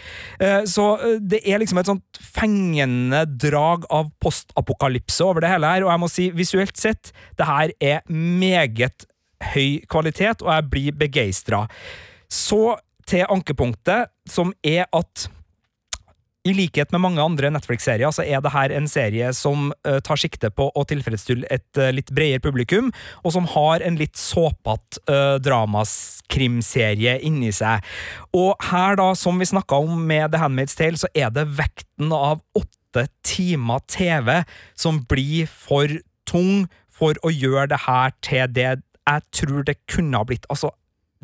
[0.68, 0.86] Så
[1.20, 3.03] det er liksom et sånt fengende
[3.40, 7.74] drag av postapokalypse over det hele her, og jeg må si visuelt sett, det her
[7.80, 9.06] er meget
[9.52, 11.64] høy kvalitet, og jeg blir begeistra.
[12.30, 12.76] Så
[13.08, 15.28] til ankepunktet, som er at
[16.44, 20.20] i likhet med mange andre Netflix-serier, så er det her en serie som uh, tar
[20.20, 22.90] sikte på å tilfredsstille et uh, litt bredere publikum,
[23.24, 27.84] og som har en litt såpete uh, dramaskrimserie inni seg.
[28.36, 32.12] Og her, da, som vi snakka om med The Handmaid's Tale, så er det vekten
[32.12, 32.83] av åtte
[33.26, 34.42] timer TV
[34.78, 35.90] som blir for
[36.28, 38.70] tung for å gjøre det her til det
[39.04, 40.46] jeg tror det kunne ha blitt.
[40.48, 40.70] Altså,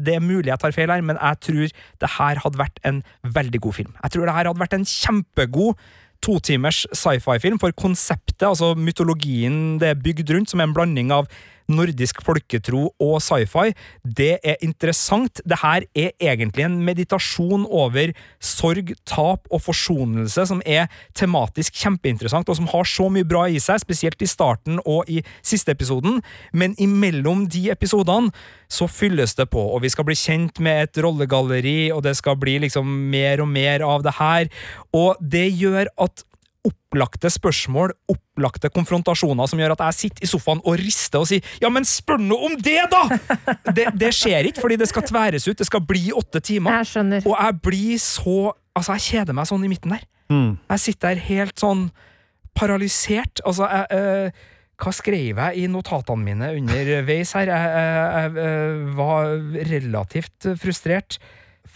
[0.01, 3.03] det er mulig jeg tar feil her, men jeg tror det her hadde vært en
[3.25, 3.95] veldig god film.
[4.03, 5.81] Jeg tror det her hadde vært en kjempegod
[6.21, 11.31] totimers sci-fi-film, for konseptet, altså mytologien det er bygd rundt, som er en blanding av
[11.71, 13.73] nordisk folketro og sci-fi,
[14.05, 15.43] det er interessant.
[15.47, 22.49] Det her er egentlig en meditasjon over sorg, tap og forsonelse, som er tematisk kjempeinteressant,
[22.49, 26.21] og som har så mye bra i seg, spesielt i starten og i siste episoden,
[26.53, 28.35] men imellom de episodene
[28.71, 32.39] så fylles det på, og vi skal bli kjent med et rollegalleri, og det skal
[32.41, 34.51] bli liksom mer og mer av det her,
[34.97, 36.25] og det gjør at
[36.67, 41.41] opplagte spørsmål, opplagte konfrontasjoner som gjør at jeg sitter i sofaen og rister og sier
[41.61, 43.09] 'ja, men spør nå om det, da!'
[43.77, 46.81] Det, det skjer ikke, fordi det skal tværes ut, det skal bli åtte timer.
[46.81, 47.27] Jeg skjønner.
[47.27, 50.05] Og jeg blir så Altså, jeg kjeder meg sånn i midten der.
[50.71, 51.91] Jeg sitter der helt sånn
[52.55, 53.43] paralysert.
[53.45, 54.31] Altså, jeg øh,
[54.81, 57.51] Hva skrev jeg i notatene mine underveis her?
[57.51, 59.35] Jeg, jeg, jeg, jeg var
[59.75, 61.19] relativt frustrert.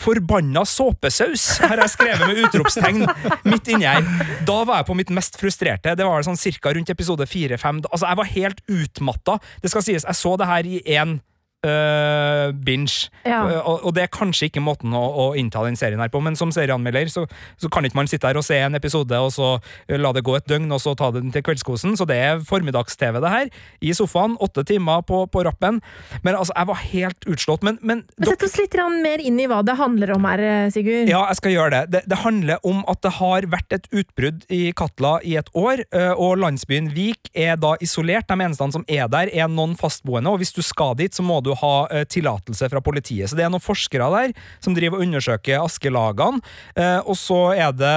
[0.01, 3.05] Forbanna såpesaus, har jeg skrevet med utropstegn
[3.49, 4.05] midt inni her.
[4.47, 5.95] Da var jeg på mitt mest frustrerte.
[5.97, 7.83] Det var sånn cirka rundt episode fire-fem.
[7.91, 9.39] Altså, jeg var helt utmatta.
[9.63, 11.19] Det skal sies, jeg så det her i én
[11.65, 13.09] øh, binge.
[13.25, 13.41] Ja.
[13.49, 16.21] Øh, Og, og det er kanskje ikke måten å, å innta den serien her på,
[16.25, 17.25] men som serieanmelder så,
[17.61, 19.55] så kan ikke man sitte her og se en episode og så
[19.89, 21.97] øh, la det gå et døgn og så ta den til kveldskosen.
[21.99, 23.53] Så det er formiddags-TV, det her.
[23.81, 25.81] I sofaen, åtte timer på, på rappen.
[26.23, 27.65] Men altså, jeg var helt utslått.
[27.67, 31.09] Men, men Sett oss litt mer inn i hva det handler om her, eh, Sigurd.
[31.09, 31.83] ja, jeg skal gjøre det.
[31.95, 32.03] det.
[32.11, 35.85] Det handler om at det har vært et utbrudd i Katla i et år,
[36.19, 38.29] og landsbyen Vik er da isolert.
[38.29, 41.41] De eneste som er der, er noen fastboende, og hvis du skal dit, så må
[41.45, 43.31] du ha eh, tillatelse fra politiet.
[43.31, 46.43] Så det er noen forskere der som driver og undersøker askelagene,
[46.77, 47.95] eh, og så er det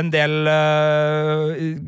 [0.00, 0.56] en del ø,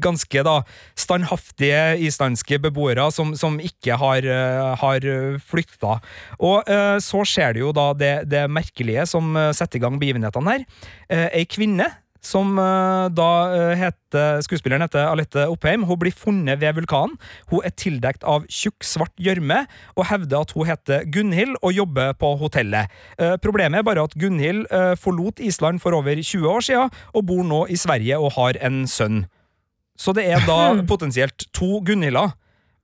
[0.03, 0.57] ganske da
[0.99, 4.41] standhaftige islandske beboere som, som ikke har, ø,
[4.81, 5.07] har
[5.47, 5.99] flykta.
[6.41, 10.57] Og ø, så skjer det jo da det, det merkelige som setter i gang begivenhetene
[10.57, 10.67] her.
[11.11, 11.91] Eh, Ei kvinne
[12.25, 15.85] som eh, da eh, heter Skuespilleren heter Alette Oppheim.
[15.89, 17.17] Hun blir funnet ved vulkanen.
[17.51, 19.65] Hun er tildekt av tjukk, svart gjørme
[19.97, 22.93] og hevder at hun heter Gunhild og jobber på hotellet.
[23.19, 24.67] Eh, Problemet er bare at Gunhild
[25.01, 28.85] forlot Island for over 20 år siden og bor nå i Sverige og har en
[28.91, 29.25] sønn.
[29.97, 32.35] Så det er da potensielt to Gunhilder.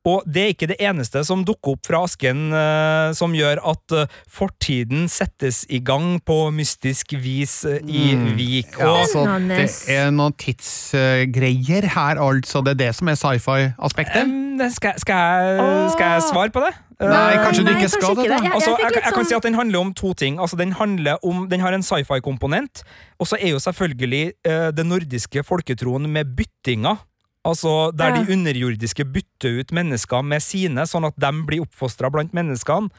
[0.05, 3.95] Og det er ikke det eneste som dukker opp fra asken eh, som gjør at
[3.95, 8.75] eh, fortiden settes i gang på mystisk vis eh, i Vik.
[8.81, 12.63] Ja, Og så det er noen tidsgreier her, altså.
[12.67, 14.25] Det er det som er sci-fi-aspektet?
[14.25, 15.23] Em, det skal, skal,
[15.61, 16.73] jeg, skal jeg svare på det?
[17.03, 18.43] Nei, kanskje du Nei, ikke kanskje skal det, ikke da.
[18.43, 20.39] Jeg- Altså, fikk jeg, litt jeg kan sånn- si at Den handler om to ting.
[20.39, 22.83] Altså, Den handler om, den har en sci-fi-komponent,
[23.19, 26.97] og så er jo selvfølgelig eh, det nordiske folketroen med byttinga.
[27.45, 32.35] Altså Der de underjordiske bytter ut mennesker med sine, sånn at de blir oppfostra blant
[32.37, 32.93] menneskene.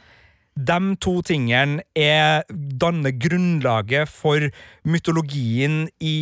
[0.53, 4.43] De to tingene er, danner grunnlaget for
[4.86, 6.17] mytologien i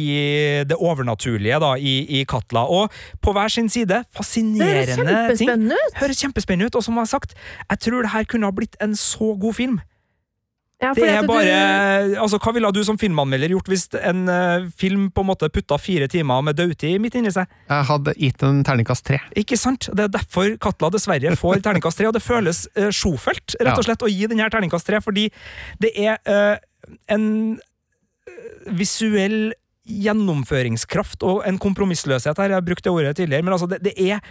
[0.64, 2.64] det overnaturlige da, i, i Katla.
[2.64, 5.68] Og på hver sin side fascinerende ting.
[5.68, 5.82] Det!
[6.00, 7.36] Høres kjempespennende ut, og som jeg har sagt,
[7.68, 9.82] jeg tror det her kunne ha blitt en så god film.
[10.82, 14.66] Ja, Det er bare, bare, altså Hva ville du som filmanmelder gjort hvis en uh,
[14.78, 17.50] film på en måte putta fire timer med dødtid midt inni seg?
[17.70, 19.22] Jeg hadde gitt en terningkast tre.
[19.38, 19.92] Ikke sant?
[19.94, 23.86] Det er derfor Katla dessverre får terningkast tre, og det føles uh, sjofelt rett og
[23.86, 25.28] slett å gi denne terningkast tre, fordi
[25.84, 26.58] det er uh,
[27.14, 27.28] en
[28.74, 29.52] visuell
[29.92, 32.54] gjennomføringskraft og en kompromissløshet her.
[32.54, 34.22] Jeg har brukt det ordet tidligere, men altså, det, det er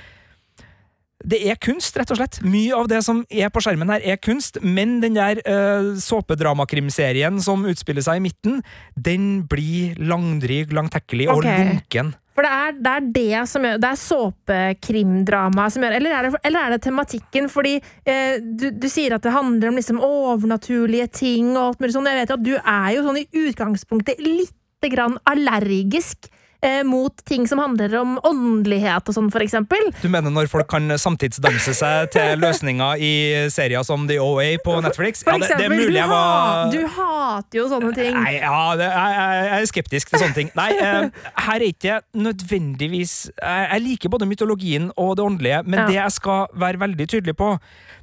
[1.24, 2.38] det er kunst, rett og slett.
[2.46, 7.40] Mye av det som er på skjermen her, er kunst, men den der uh, såpedramakrimserien
[7.44, 8.62] som utspiller seg i midten,
[8.96, 11.50] den blir langdryg, langtekkelig og Ok.
[11.50, 12.14] lunken.
[12.35, 16.28] For det er, det er det som gjør Det er såpekrimdrama som gjør Eller er
[16.28, 17.48] det, eller er det tematikken?
[17.52, 17.74] Fordi
[18.06, 22.09] eh, du, du sier at det handler om liksom overnaturlige ting og alt mulig sånn.
[22.09, 26.30] Jeg vet jo at du er jo sånn i utgangspunktet lite grann allergisk
[26.62, 29.90] eh, mot ting som handler om åndelighet og sånn, for eksempel.
[30.03, 33.12] Du mener når folk kan samtidsdanse seg til løsninger i
[33.53, 35.25] serier som The OA på Netflix?
[35.25, 38.16] For Ja, det, det er mulig jeg var du hater jo sånne ting.
[38.16, 39.16] Nei, ja, det, jeg,
[39.51, 40.51] jeg er skeptisk til sånne ting.
[40.59, 45.79] Nei, eh, her er ikke nødvendigvis Jeg, jeg liker både mytologien og det åndelige, men
[45.81, 45.87] Ja.
[45.88, 47.55] det jeg skal være veldig tydelig på,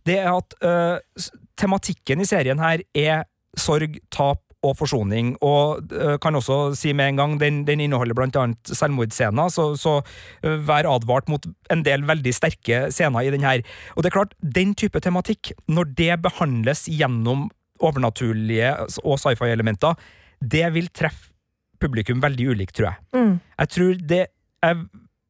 [0.07, 1.27] det er at eh,
[1.59, 3.23] tematikken i serien her er
[3.57, 8.17] sorg, tap og forsoning, og eh, kan også si med en gang, den, den inneholder
[8.17, 9.99] blant annet selvmordsscener, så, så
[10.41, 13.61] eh, vær advart mot en del veldig sterke scener i den her.
[13.95, 19.97] Og det er klart, den type tematikk, når det behandles gjennom overnaturlige og sci-fi-elementer,
[20.41, 21.33] det vil treffe
[21.81, 23.03] publikum veldig ulikt, tror jeg.
[23.13, 23.33] Mm.
[23.61, 24.23] Jeg tror det
[24.65, 24.79] er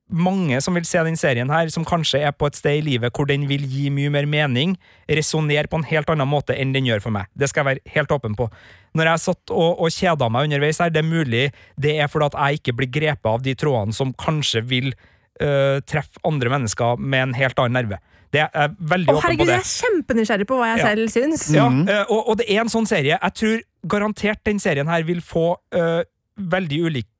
[0.09, 3.11] mange som vil se den serien her, som kanskje er på et sted i livet
[3.15, 4.77] hvor den vil gi mye mer mening,
[5.11, 7.27] resonnere på en helt annen måte enn den gjør for meg.
[7.35, 8.47] Det skal jeg være helt åpen på.
[8.95, 11.43] Når jeg satt og, og kjeda meg underveis her, det er mulig
[11.75, 15.81] det er fordi at jeg ikke blir grepet av de trådene som kanskje vil øh,
[15.85, 17.99] treffe andre mennesker med en helt annen nerve.
[18.31, 19.53] Det er jeg veldig Å, åpen på det.
[19.53, 20.87] jeg er kjempenysgjerrig på hva jeg Ja.
[20.93, 21.43] selv syns.
[21.55, 23.19] Ja, øh, og, og det er en sånn serie.
[23.19, 26.01] Jeg tror garantert den serien her vil få øh,
[26.37, 27.13] veldig ulike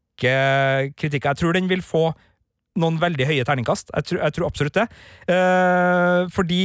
[0.98, 1.30] kritikker.
[1.32, 2.10] Jeg tror den vil få
[2.78, 3.92] noen veldig høye terningkast.
[3.96, 4.88] Jeg tror, jeg tror absolutt det.
[5.30, 6.62] Uh, fordi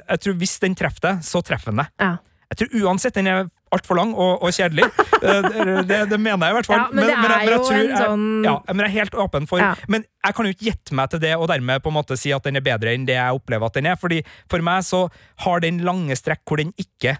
[0.00, 1.94] jeg tror hvis den treffer deg, så treffer den deg.
[2.00, 2.12] Ja.
[2.50, 4.88] Jeg tror uansett den er altfor lang og, og kjedelig.
[5.20, 5.42] Eh,
[5.84, 6.78] det, det, mener jeg i hvert fall.
[6.80, 9.16] Ja, men det er jeg jo tror en sånn- jeg, ja, men jeg er helt
[9.20, 9.74] åpen for Ja.
[9.92, 12.32] Men jeg kan jo ikke gjette meg til det og dermed på en måte si
[12.32, 13.98] at den er bedre enn det jeg opplever at den er.
[14.00, 15.02] Fordi For meg så
[15.44, 17.18] har den lange strekk hvor den ikke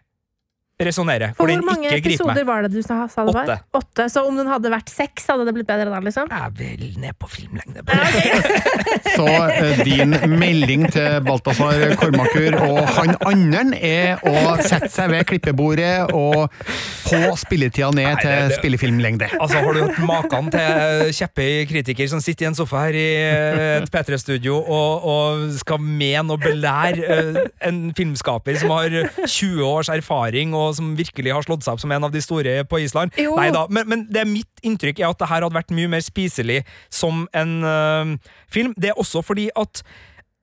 [0.89, 1.35] resonnerer.
[1.37, 2.47] For Hvor mange ikke griper episoder meg.
[2.51, 3.45] var det du sa, sa det var?
[3.45, 3.59] Åtte.
[3.81, 4.07] Åtte.
[4.13, 6.31] Så om den hadde vært seks, hadde det blitt bedre da, liksom?
[6.31, 7.85] Jeg er vel ned på filmlengde.
[9.17, 15.27] Så eh, din melding til Balthazar Kormakur og han andren er å sette seg ved
[15.31, 16.49] klippebordet og
[17.07, 19.29] få spilletida ned Nei, til det- det- spillefilmlengde.
[19.41, 23.07] Altså, Har du hørt maken til kjeppe kritiker som sitter i en sofa her i
[23.21, 28.89] eh, et P3-studio og, og skal mene og belære eh, en filmskaper som har
[29.27, 32.61] 20 års erfaring og som virkelig har slått seg opp som en av de store
[32.69, 33.17] på Island?
[33.21, 33.37] Jo.
[33.39, 36.05] Nei men, men det er mitt inntrykk er at det her hadde vært mye mer
[36.05, 38.15] spiselig som en uh,
[38.53, 38.75] film.
[38.79, 39.83] Det er også fordi at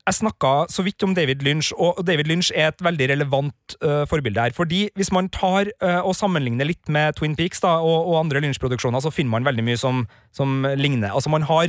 [0.08, 4.06] jeg snakka så vidt om David Lynch, og David Lynch er et veldig relevant uh,
[4.08, 4.54] forbilde her.
[4.56, 8.40] Fordi hvis man tar uh, og sammenligner litt med Twin Peaks da, og, og andre
[8.46, 11.12] Lynch-produksjoner, så finner man veldig mye som, som ligner.
[11.12, 11.68] Altså Man har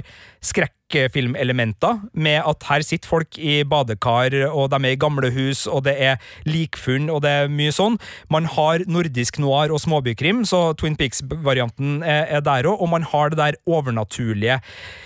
[0.89, 5.85] skrekkfilmelementer med at her sitter folk i badekar, og de er i gamle hus, og
[5.85, 7.99] det er likfunn, og det er mye sånn.
[8.29, 13.29] Man har nordisk noir og småbykrim, så Twin Peaks-varianten er der òg, og man har
[13.29, 14.59] det der overnaturlige.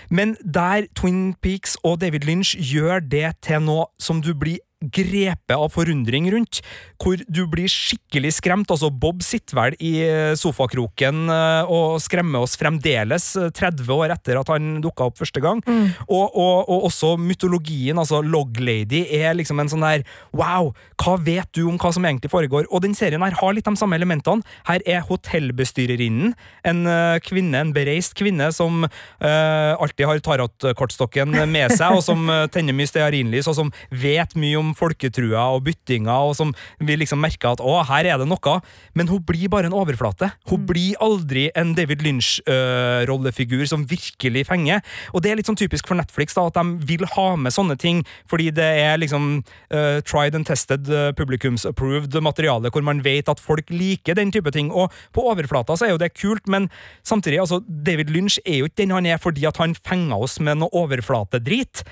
[0.09, 5.55] Men der Twin Peaks og David Lynch gjør det til noe som du blir grepet
[5.55, 6.61] av forundring rundt,
[7.01, 8.71] hvor du blir skikkelig skremt.
[8.73, 14.15] Altså, Bob sitter vel i eh, sofakroken eh, og skremmer oss fremdeles, eh, 30 år
[14.15, 15.61] etter at han dukka opp første gang.
[16.07, 21.15] Og, og, og også mytologien, altså Log Lady, er liksom en sånn der Wow, hva
[21.21, 22.67] vet du om hva som egentlig foregår?
[22.71, 24.43] Og den serien her har litt de samme elementene.
[24.67, 26.33] Her er hotellbestyrerinnen
[26.67, 32.27] en eh, kvinne, en bereist kvinne, som uh, alltid har tarotkortstokken med seg, og som
[32.31, 36.97] eh, tenner mye stearinlys, og som vet mye om folketrua og byttinga, og som vi
[36.99, 38.55] liksom merker at å, her er det noe,
[38.97, 40.31] men hun blir bare en overflate.
[40.49, 44.83] Hun blir aldri en David Lynch-rollefigur som virkelig fenger.
[45.13, 47.77] Og det er litt sånn typisk for Netflix, da, at de vil ha med sånne
[47.79, 49.41] ting, fordi det er liksom
[49.73, 54.51] uh, tried and tested, uh, publikums-approved materiale, hvor man vet at folk liker den type
[54.55, 54.71] ting.
[54.71, 56.69] Og på overflata så er jo det kult, men
[57.05, 60.39] samtidig, altså, David Lynch er jo ikke den han er fordi at han fenger oss
[60.43, 61.83] med noe overflatedrit.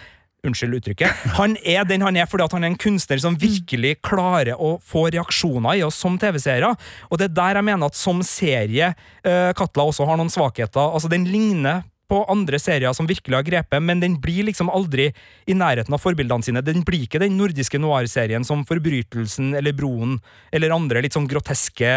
[0.42, 1.26] Unnskyld uttrykket.
[1.38, 5.04] Han er den han er fordi han er en kunstner som virkelig klarer å få
[5.14, 6.72] reaksjoner i oss som TV-seere.
[7.12, 8.88] Og det er der jeg mener at som serie
[9.22, 10.82] eh, Katla også har noen svakheter.
[10.82, 15.08] Altså, den ligner på andre serier som virkelig har grepet, men den blir liksom aldri
[15.48, 16.64] i nærheten av forbildene sine.
[16.66, 20.18] Den blir ikke den nordiske noir-serien som Forbrytelsen eller Broen
[20.52, 21.92] eller andre litt sånn groteske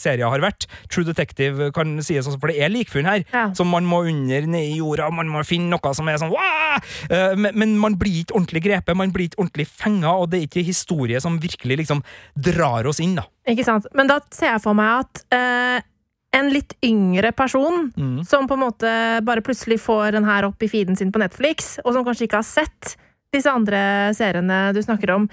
[0.00, 0.64] serier har vært.
[0.88, 3.50] True Detective kan sies også, for det er likfunn her, Ja.
[3.54, 6.80] som man må under ned i jorda, man må finne noe som er sånn «Wah!»
[7.10, 10.46] Eh, men, man blir ikke ordentlig grepet, man blir ikke ordentlig fenga, og det er
[10.46, 12.02] ikke historie som virkelig liksom
[12.38, 13.24] drar oss inn, da.
[13.48, 13.86] Ikke sant?
[13.94, 15.80] Men da ser jeg for meg at eh,
[16.32, 18.24] en litt yngre person Mm.
[18.24, 18.90] som på en måte
[19.24, 22.38] bare plutselig får den her opp i feeden sin på Netflix, og som kanskje ikke
[22.38, 22.96] har sett
[23.32, 25.28] disse andre seriene du snakker om,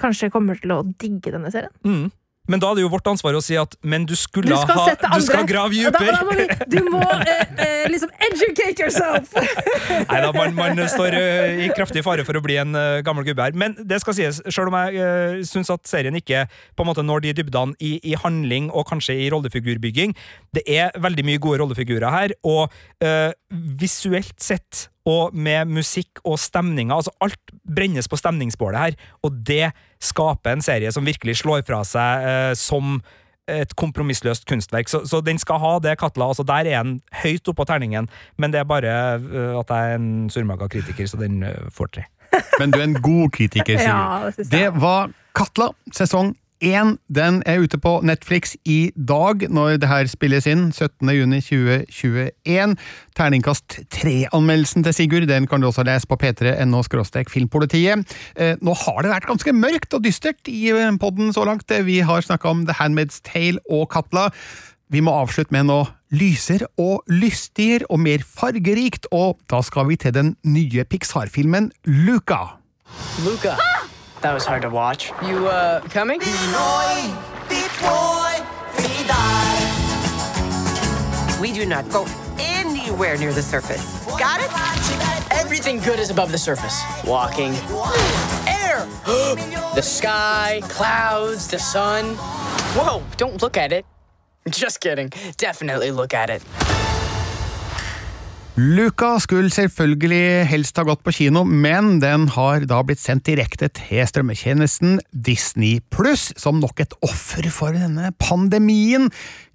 [0.00, 1.72] kanskje kommer til å digge denne serien.
[1.84, 2.10] Mm.
[2.50, 4.86] Men da er det jo vårt ansvar å si at men du skulle Du ha
[5.14, 6.58] Du skal grave dypere!
[6.70, 9.32] Du må eh, eh, liksom educate yourself!
[10.10, 13.26] Nei da, man, man står eh, i kraftig fare for å bli en eh, gammel
[13.28, 13.56] gubbe her.
[13.58, 16.44] Men det skal sies, selv om jeg uh, syns at serien ikke
[16.76, 20.16] på en måte når de dybdene i, i handling og kanskje i rollefigurbygging,
[20.56, 22.72] det er veldig mye gode rollefigurer her, og
[23.04, 23.30] eh,
[23.80, 29.70] visuelt sett og med musikk og stemninger, altså alt brennes på stemningsbålet her, og det
[30.02, 33.00] skaper en serie som virkelig slår fra seg eh, som
[33.50, 34.88] et kompromissløst kunstverk.
[34.88, 36.28] Så, så den skal ha det, Katla.
[36.30, 38.08] altså Der er den høyt oppå terningen,
[38.38, 41.90] men det er bare uh, at jeg er en surmaga kritiker, så den uh, får
[41.96, 42.04] tre.
[42.60, 43.88] Men du er en god kritiker, Sigurd.
[43.90, 46.96] Ja, det det var Katla, sesong én.
[47.08, 50.70] Den er ute på Netflix i dag, når det her spilles inn.
[50.72, 51.08] 17.
[51.16, 52.76] juni 2021.
[53.16, 56.82] Terningkast 3-anmeldelsen til Sigurd den kan du også lese på p3.no
[57.30, 58.16] filmpolitiet.
[58.36, 61.70] Eh, nå har det vært ganske mørkt og dystert i podden så langt.
[61.84, 64.30] Vi har snakka om The Handmaid's Tale og Katla.
[64.90, 69.96] Vi må avslutte med noe lyser og lystigere og mer fargerikt, og da skal vi
[69.96, 72.58] til den nye Pixar-filmen Luca.
[73.22, 73.54] Luca.
[74.22, 75.12] That was hard to watch.
[75.24, 76.20] You, uh, coming?
[81.40, 82.06] We do not go
[82.38, 84.04] anywhere near the surface.
[84.18, 84.50] Got it?
[85.32, 86.82] Everything good is above the surface.
[87.06, 87.54] Walking.
[88.46, 88.86] Air!
[89.74, 92.14] the sky, clouds, the sun.
[92.76, 93.86] Whoa, don't look at it.
[94.50, 95.10] Just kidding.
[95.38, 96.42] Definitely look at it.
[98.58, 103.70] Luca skulle selvfølgelig helst ha gått på kino, men den har da blitt sendt direkte
[103.72, 109.08] til strømmetjenesten Disney Pluss, som nok et offer for denne pandemien.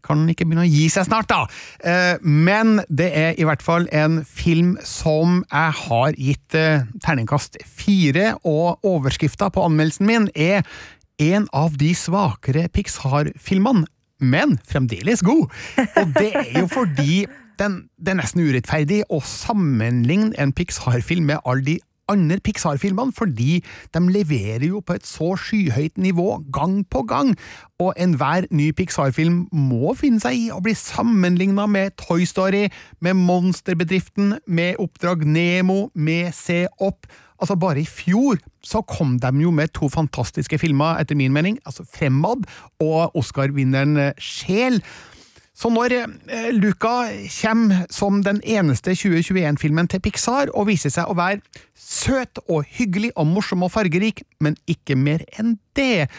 [0.05, 1.43] Kan den ikke begynne å gi seg snart, da.
[1.83, 7.59] Eh, Men det er i hvert fall en film som jeg har gitt eh, terningkast
[7.67, 10.63] fire, og overskrifta på anmeldelsen min er
[11.21, 13.85] en av de svakere Pixar-filmene,
[14.23, 15.49] men fremdeles god.
[15.99, 17.25] Og det er jo fordi
[17.59, 21.77] den, det er nesten urettferdig å sammenligne en Pixar-film med alle de
[22.11, 23.63] andre Pixar-filmene, fordi
[23.93, 27.33] de leverer jo på et så skyhøyt nivå gang på gang,
[27.81, 32.67] og enhver ny Pixar-film må finne seg i å bli sammenligna med Toy Story,
[33.01, 37.09] med Monsterbedriften, med Oppdrag Nemo, med Se opp.
[37.41, 41.59] Altså, bare i fjor så kom de jo med to fantastiske filmer, etter min mening,
[41.65, 42.45] altså Fremad
[42.79, 44.79] og Oscar-vinneren Sjel.
[45.55, 47.07] Så når eh, Luca
[47.39, 51.39] kommer som den eneste 2021-filmen til Pixar og viser seg å være
[51.79, 56.09] søt og hyggelig og morsom og fargerik, men ikke mer enn det,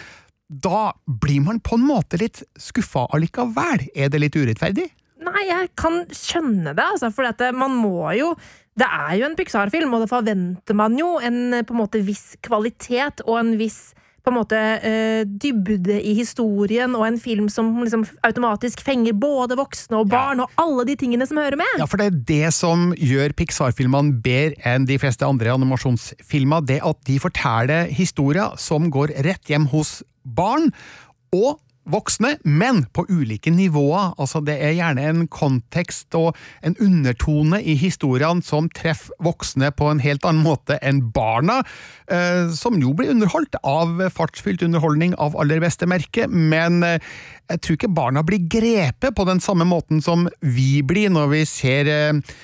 [0.48, 3.90] da blir man på en måte litt skuffa allikevel.
[3.92, 4.88] Er det litt urettferdig?
[5.26, 8.34] Nei, jeg kan skjønne det, altså, for dette, man må jo
[8.76, 12.34] Det er jo en Pixar-film, og da forventer man jo en på en måte viss
[12.44, 13.94] kvalitet og en viss
[14.26, 19.58] på en måte eh, dybde i historien, og en film som liksom automatisk fenger både
[19.58, 21.78] voksne og barn, og alle de tingene som hører med.
[21.78, 26.80] Ja, for det er det som gjør Pixar-filmene bedre enn de fleste andre animasjonsfilmer, det
[26.82, 30.72] at de forteller historier som går rett hjem hos barn
[31.34, 34.12] og voksne, men på ulike nivåer.
[34.20, 39.90] Altså, det er gjerne en kontekst og en undertone i historiene som treffer voksne på
[39.90, 41.62] en helt annen måte enn barna,
[42.10, 47.00] eh, som jo blir underholdt av fartsfylt underholdning av aller beste merke, men eh,
[47.50, 51.42] jeg tror ikke barna blir grepet på den samme måten som vi blir når vi
[51.48, 52.38] ser eh,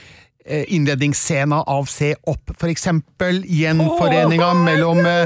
[0.46, 5.24] innledningsscena av Se opp, for eksempel gjenforeninga mellom, eh,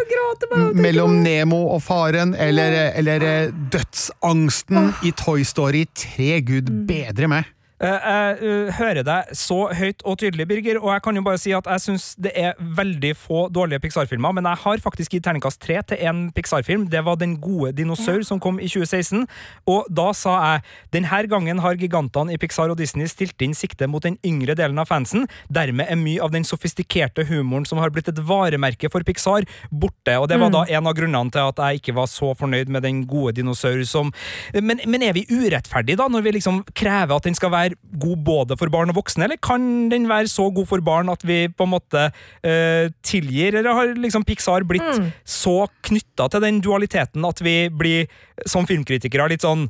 [0.74, 6.40] mellom Nemo og faren, eller, eller eh, dødsangsten i Toy Story 3.
[6.40, 7.55] Gud bedre meg.
[7.76, 11.36] Eh, Jeg eh, hører deg så høyt og tydelig, Birger, og jeg kan jo bare
[11.40, 15.26] si at jeg syns det er veldig få dårlige Pixar-filmer, men jeg har faktisk gitt
[15.26, 16.86] terningkast tre til en Pixar-film.
[16.88, 19.26] Det var Den gode dinosaur som kom i 2016,
[19.68, 20.62] og da sa jeg
[20.96, 24.78] denne gangen har gigantene i Pixar og Disney stilt inn sikte mot den yngre delen
[24.80, 25.28] av fansen.
[25.52, 30.16] Dermed er mye av den sofistikerte humoren som har blitt et varemerke for Pixar, borte,
[30.16, 30.52] og det var Mm.
[30.52, 33.84] da en av grunnene til at jeg ikke var så fornøyd med Den gode dinosaur
[33.84, 34.12] som
[34.54, 37.65] Men, men er vi urettferdige da, når vi liksom krever at den skal være
[37.98, 41.24] god både for barn og voksne, eller kan den være så god for barn at
[41.26, 45.10] vi på en måte uh, tilgir, eller har liksom Pixar blitt Mm.
[45.26, 48.06] så knytta til den dualiteten at vi blir,
[48.46, 49.66] som filmkritikere, litt sånn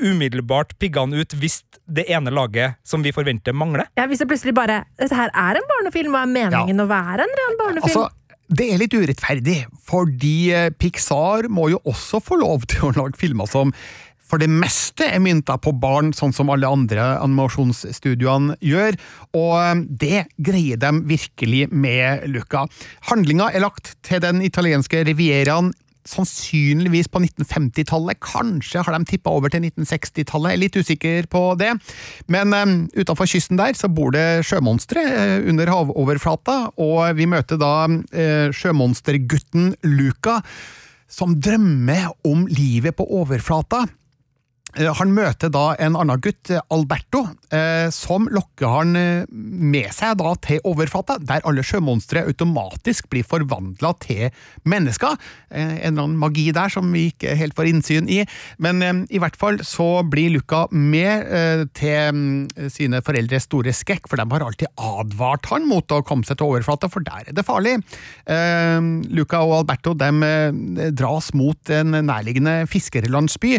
[0.00, 3.86] umiddelbart piggene ut hvis det ene laget som vi forventer, mangler?
[3.98, 7.26] Ja, hvis det plutselig bare Dette her er en barnefilm, og er meningen å være
[7.26, 8.04] en ren barnefilm.
[8.04, 8.08] Altså,
[8.54, 13.16] det er litt urettferdig, fordi eh, Pixar må jo også få lov til å lage
[13.20, 13.72] filmer som
[14.34, 18.98] for det meste er mynta på barn, sånn som alle andre animasjonsstudioene gjør,
[19.38, 22.64] og eh, det greier de virkelig med Luca.
[23.12, 25.70] Handlinga er lagt til den italienske rivieraen
[26.10, 28.18] sannsynligvis på 1950-tallet.
[28.26, 31.70] Kanskje har de tippa over til 1960-tallet, jeg er litt usikker på det.
[32.26, 37.62] Men um, utafor kysten der så bor det sjømonstre uh, under havoverflata, og vi møter
[37.62, 40.40] da uh, sjømonstergutten Luca,
[41.06, 43.86] som drømmer om livet på overflata.
[44.74, 48.92] Eh, Han møter da en annen gutt, eh, Alberto, eh, som lokker han
[49.30, 54.30] med seg da til overflata, der alle sjømonstre automatisk blir forvandla til
[54.66, 55.16] mennesker.
[55.50, 58.24] En eller annen magi der som vi ikke helt får innsyn i.
[58.58, 64.16] Men i hvert fall så blir Luca med til mm, sine foreldres store skrekk, for
[64.16, 67.46] de har alltid advart han mot å komme seg til overflata, for der er det
[67.46, 67.76] farlig.
[69.14, 73.58] Luca og Alberto de dras mot en nærliggende fiskerlandsby,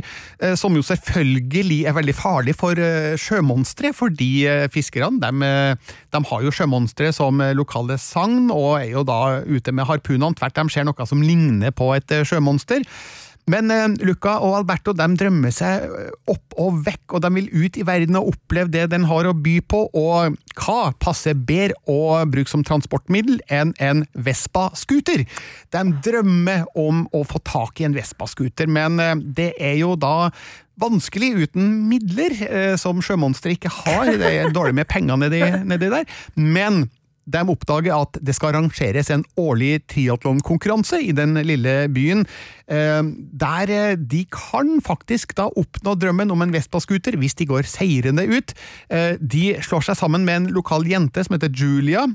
[0.55, 6.21] som jo selvfølgelig er veldig farlig for eh, sjømonstre, fordi eh, fiskerne de, eh, de
[6.29, 10.69] har jo sjømonstre som lokale sagn, og er jo da ute med harpunene tvert de
[10.69, 12.83] ser noe som ligner på et sjømonster.
[13.51, 15.85] Men eh, Luca og Alberto de drømmer seg
[16.31, 19.35] opp og vekk, og de vil ut i verden og oppleve det den har å
[19.37, 25.25] by på, og hva passer bedre å bruke som transportmiddel enn en Vespa-scooter?
[25.75, 30.31] De drømmer om å få tak i en Vespa-scooter, men eh, det er jo da
[30.81, 34.11] vanskelig uten midler, eh, som sjømonstre ikke har.
[34.19, 36.09] Det er dårlig med penger nedi, nedi der.
[36.35, 36.87] Men
[37.25, 42.25] de oppdager at det skal arrangeres en årlig triatlonkonkurranse i den lille byen,
[42.69, 43.01] eh,
[43.33, 48.27] der eh, de kan faktisk da oppnå drømmen om en Vespa-scooter hvis de går seirende
[48.29, 48.53] ut.
[48.89, 52.07] Eh, De slår seg sammen med en lokal jente som heter Julia,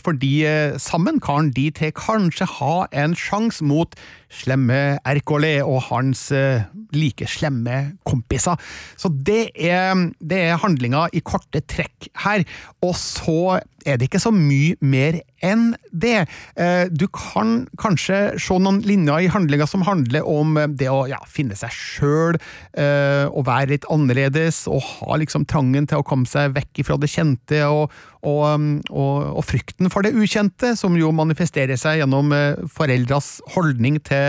[0.00, 0.40] fordi
[0.80, 3.92] sammen kan de tre kanskje ha en sjanse mot
[4.30, 8.58] slemme Ercole og hans eh, like slemme kompiser.
[8.98, 12.46] Så det er, det er handlinga i korte trekk her.
[12.84, 16.26] Og så er det ikke så mye mer enn det.
[16.60, 21.06] Eh, Du kan kanskje se noen linjer i handlinga som handler om eh, det å
[21.10, 22.38] ja, finne seg sjøl,
[22.80, 27.10] og være litt annerledes, og ha liksom trangen til å komme seg vekk fra det
[27.10, 27.92] kjente, og,
[28.26, 33.38] og, um, og, og frykten for det ukjente, som jo manifesterer seg gjennom eh, foreldras
[33.54, 34.19] holdning til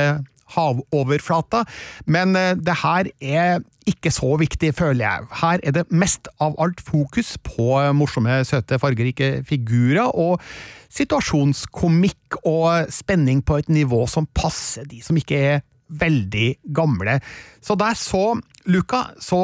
[0.56, 1.64] havoverflata.
[2.06, 5.32] Men eh, det her er ikke så viktig, føler jeg.
[5.42, 10.42] Her er det mest av alt fokus på eh, morsomme, søte, fargerike figurer, og
[10.92, 15.62] situasjonskomikk og spenning på et nivå som passer de som ikke er
[15.92, 17.18] veldig gamle.
[17.64, 18.40] Så der så
[18.72, 19.40] Luca, så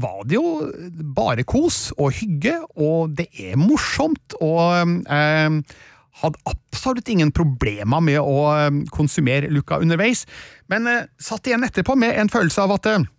[0.00, 0.72] var det jo
[1.14, 5.60] bare kos og hygge, og det er morsomt, og eh,
[6.22, 10.26] hadde absolutt ingen problemer med å eh, konsumere Luca underveis,
[10.72, 13.10] men eh, satt igjen etterpå med en følelse av at eh,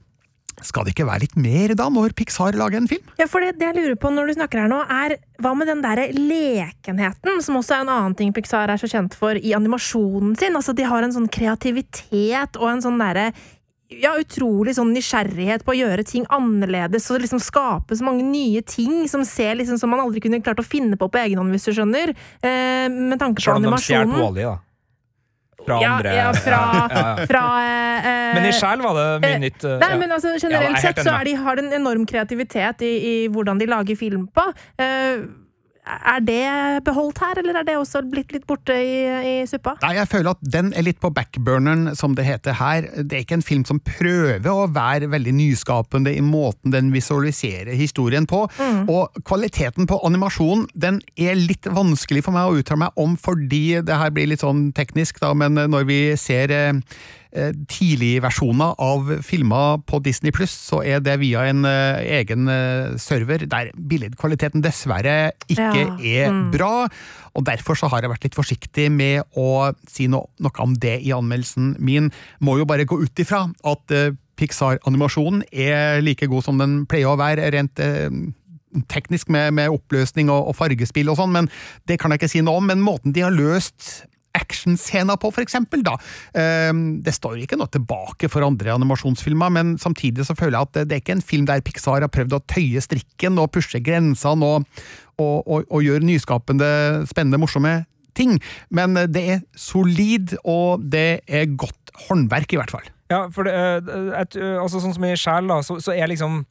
[0.61, 3.07] skal det ikke være litt mer da, når Pixar lager en film?
[3.17, 5.69] Ja, for det, det jeg lurer på når du snakker her nå, er hva med
[5.71, 9.55] den derre lekenheten, som også er en annen ting Pixar er så kjent for i
[9.57, 10.55] animasjonen sin?
[10.59, 13.31] Altså, de har en sånn kreativitet og en sånn derre
[14.01, 18.61] ja, utrolig sånn nysgjerrighet på å gjøre ting annerledes og liksom skape så mange nye
[18.65, 21.53] ting som ser liksom som man aldri kunne klart å finne på på egen hånd,
[21.53, 22.13] hvis du skjønner.
[22.41, 24.15] Eh, med tanke på animasjonen.
[24.19, 24.59] Wall-E, da.
[25.63, 27.25] Fra ja, andre ja, fra, Ja, ja.
[27.29, 29.63] fra eh, Men i sjel var det mye eh, nytt.
[29.63, 32.91] eh, Nei, men altså Generelt er sett så de, har de en enorm kreativitet i,
[33.07, 34.43] i hvordan de lager film på.
[34.75, 35.23] Eh,
[35.83, 39.75] er det beholdt her, eller er det også blitt litt borte i, i suppa?
[39.81, 42.87] Nei, jeg føler at den er litt på backburneren, som det heter her.
[43.03, 47.75] Det er ikke en film som prøver å være veldig nyskapende i måten den visualiserer
[47.75, 48.45] historien på.
[48.59, 48.85] Mm.
[48.91, 53.81] Og kvaliteten på animasjonen den er litt vanskelig for meg å uttale meg om, fordi
[53.83, 59.09] det her blir litt sånn teknisk, da, men når vi ser eh, eh, tidligversjoner av
[59.25, 64.61] filmer på Disney Pluss, så er det via en eh, egen eh, server der billedkvaliteten
[64.63, 66.43] dessverre ikke Ja, er mm.
[66.53, 66.87] bra.
[67.33, 70.99] Og derfor så har jeg vært litt forsiktig med å si no noe om det
[71.01, 72.11] i anmeldelsen min.
[72.39, 77.11] Må jo bare gå ut ifra at eh, Pixar-animasjonen er like god som den pleier
[77.11, 78.09] å være, rent eh,
[78.89, 81.49] teknisk med, med oppløsning og, og fargespill og sånn, men
[81.89, 82.69] det kan jeg ikke si noe om.
[82.69, 84.05] Men måten de har løst
[84.37, 85.95] actionscener på, for eksempel, da.
[86.37, 86.71] Eh,
[87.05, 90.97] det står ikke noe tilbake for andre animasjonsfilmer, men samtidig så føler jeg at det,
[90.97, 94.69] er ikke en film der Pixar har prøvd å tøye strikken og pushe grensene og,
[95.21, 96.69] og, og, og gjøre nyskapende,
[97.09, 97.81] spennende, morsomme
[98.17, 98.37] ting.
[98.73, 102.89] Men eh, det er solid, og det er godt håndverk, i hvert fall.
[103.11, 103.53] Ja, for det,
[104.17, 106.41] et, eh, altså sånn som i Sjel, da, så, så er liksom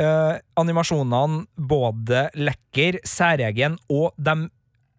[0.00, 4.48] eh, animasjonene både lekker, særegen, og de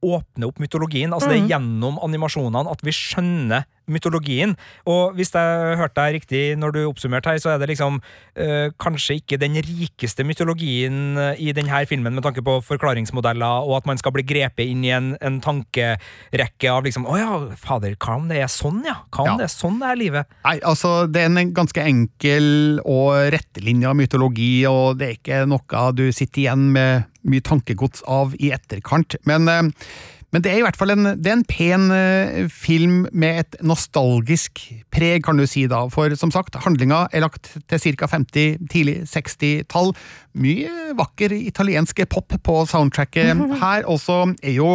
[0.03, 1.13] åpner opp mytologien.
[1.13, 1.45] Altså Det Mhm.
[1.45, 4.55] er gjennom animasjonene at vi skjønner mytologien.
[4.89, 8.71] Og hvis jeg hørte deg riktig når du oppsummerte her, så er det liksom øh,
[8.81, 13.89] kanskje ikke den rikeste mytologien eh, i denne filmen med tanke på forklaringsmodeller, og at
[13.89, 18.17] man skal bli grepet inn i en, en tankerekke av liksom Å ja, fader, hva
[18.19, 18.99] om det er sånn, ja?
[19.13, 19.37] Hva om Ja.
[19.41, 20.35] det er sånn det er livet?
[20.45, 25.85] Nei, altså Det er en ganske enkel og rettelinja mytologi, og det er ikke noe
[25.95, 29.15] du sitter igjen med mye tankegods av i etterkant.
[29.25, 29.71] Men, eh,
[30.33, 33.57] men det er i hvert fall en, det er en pen eh, film med et
[33.63, 34.61] nostalgisk
[34.93, 35.85] preg, kan du si da.
[35.93, 38.09] For som sagt, handlinga er lagt til ca.
[38.11, 39.93] 50, tidlig 60-tall.
[40.35, 43.87] Mye vakker italiensk pop på soundtracket her.
[43.87, 44.73] Også er jo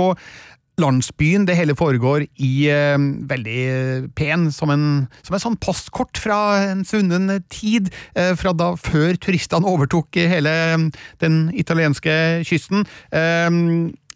[0.81, 2.97] landsbyen det hele foregår i eh,
[3.29, 4.85] veldig pen, som en,
[5.27, 6.41] som en sånn postkort fra
[6.71, 10.55] en svunnen tid, eh, fra da før turistene overtok hele
[11.21, 12.15] den italienske
[12.49, 12.87] kysten.
[13.13, 13.51] Eh,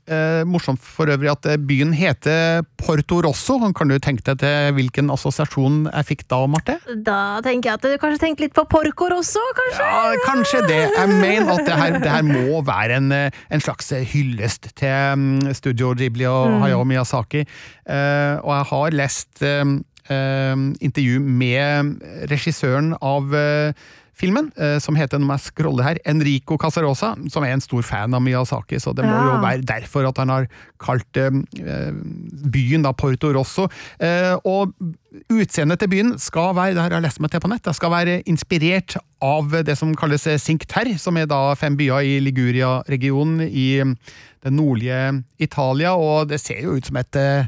[0.09, 3.57] eh, morsomt for øvrig at eh, byen heter Porto Rosso.
[3.77, 6.77] Kan du tenke deg til hvilken assosiasjon jeg fikk da, Marte?
[7.07, 9.89] Da tenker jeg at du kanskje tenkte litt på Porco Rosso, kanskje?
[9.89, 10.81] Ja, kanskje det.
[10.97, 15.19] Jeg mener at det her, det her må være en, eh, en slags hyllest til
[15.19, 16.61] mm, Studio Ghibli og Mm.
[16.61, 17.41] Hayao Miyazaki.
[17.89, 19.65] Eh, og jeg har lest eh,
[20.13, 21.95] eh, intervju med
[22.31, 23.73] regissøren av eh,
[24.15, 28.15] filmen, eh, som heter, når jeg scroller her, Enrico Casarosa, som er en stor fan
[28.15, 29.35] av Miyazaki, så det må Ja.
[29.35, 30.47] jo være derfor at han har
[30.79, 31.31] kalt eh,
[32.55, 33.69] byen da Porto Rosso.
[34.01, 34.73] Eh, og
[35.31, 37.91] utseendet til byen skal være, det har jeg lest meg til på nett, det skal
[37.95, 43.69] være inspirert av det som kalles Sinkter, som er da fem byer i Liguria-regionen i
[44.45, 47.47] det nordlige Italia, og det ser jo ut som et eh,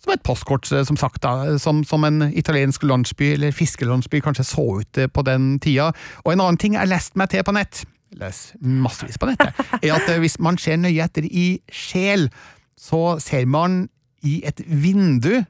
[0.00, 4.46] som et postkort, eh, som sagt, da, som, som en italiensk landsby, eller fiskelandsby, kanskje
[4.48, 5.90] så ut eh, på den tida.
[6.24, 7.82] Og en annen ting jeg leste meg til på nett,
[8.18, 12.28] les massevis på nettet, er at eh, hvis man ser nøye etter i sjel,
[12.80, 13.84] så ser man
[14.26, 15.42] i et vindu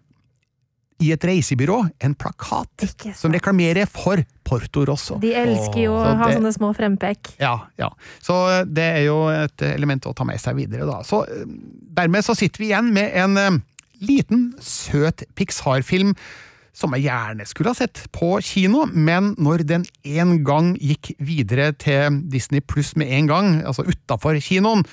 [1.01, 2.83] i et reisebyrå en plakat
[3.17, 5.17] som reklamerer for Porto Rosso.
[5.23, 7.31] De elsker jo å Så ha det- sånne små frempek.
[7.41, 7.89] ja, ja.
[8.21, 10.99] Så eh, det er jo et element å ta med seg videre, da.
[11.07, 11.47] Så eh,
[11.97, 13.57] dermed så sitter vi igjen med en eh,
[14.01, 16.15] liten, søt Pixar-film
[16.77, 21.73] som jeg gjerne skulle ha sett på kino, men når den en gang gikk videre
[21.77, 24.87] til Disney pluss med en gang, altså utafor kinoen,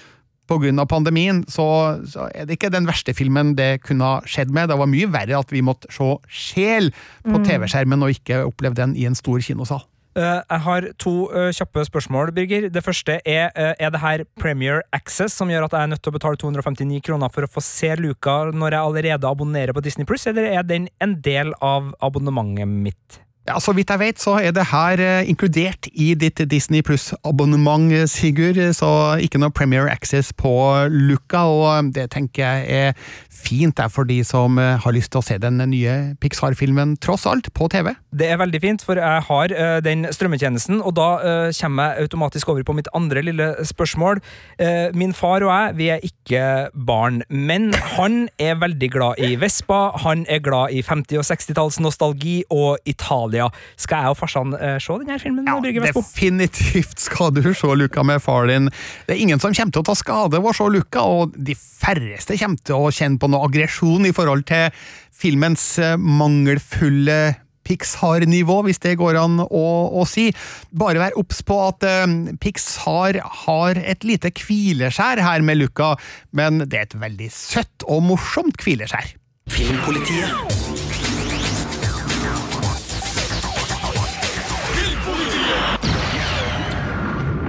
[0.80, 4.70] av pandemien, så, så er det ikke den verste filmen det kunne ha skjedd med.
[4.72, 6.94] Det var mye verre at vi måtte se sjel
[7.26, 7.44] på Mm.
[7.44, 9.84] TV-skjermen og ikke oppleve den i en stor kinosal.
[10.18, 12.70] Eh, jeg har to eh, kjappe spørsmål, Birger.
[12.74, 16.02] Det første er eh, er det her Premier Access som gjør at jeg er nødt
[16.02, 19.84] til å betale 259 kroner for å få se luka når jeg allerede abonnerer på
[19.86, 23.22] Disney Pluss, eller er den en del av abonnementet mitt?
[23.48, 27.94] Ja, Så vidt jeg vet, så er det her eh, inkludert i ditt Disney Pluss-abonnement,
[27.96, 28.60] eh, Sigurd.
[28.76, 28.90] Så
[29.24, 30.52] ikke noe Premier Access på
[30.92, 35.22] Luca, og det tenker jeg er fint der for de som eh, har lyst til
[35.22, 37.94] å se den nye Pixar-filmen, tross alt, på TV.
[38.12, 42.10] Det er veldig fint, for jeg har eh, den strømmetjenesten, og da eh, kommer jeg
[42.10, 44.20] automatisk over på mitt andre lille spørsmål.
[44.60, 46.44] Eh, min far og jeg, vi er ikke
[46.88, 51.80] barn, men han er veldig glad i Vespa, han er glad i 50- og 60-talls
[51.80, 53.37] nostalgi og Italia.
[53.80, 55.48] Skal jeg og farsan uh, se denne filmen?
[55.48, 55.58] Ja,
[55.88, 58.72] Definitivt skal du se Luca med far din.
[59.08, 61.56] Det er ingen som kommer til å ta skade av å se Luca, og de
[61.58, 64.72] færreste kommer til å kjenne på noe aggresjon i forhold til
[65.18, 67.20] filmens eh, mangelfulle
[67.68, 69.66] Pixar-nivå, hvis det går an å,
[70.00, 70.30] å si.
[70.72, 72.06] Bare vær obs på at eh,
[72.44, 75.96] Pixar har et lite hvileskjær her med Luca,
[76.32, 79.16] men det er et veldig søtt og morsomt hvileskjær.
[79.52, 80.97] Filmpolitiet.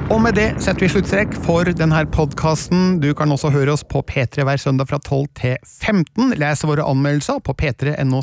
[0.09, 2.95] Og med det setter vi sluttstrek for denne podkasten.
[3.03, 6.33] Du kan også høre oss på P3 hver søndag fra 12 til 15.
[6.41, 8.23] Les våre anmeldelser på p3.no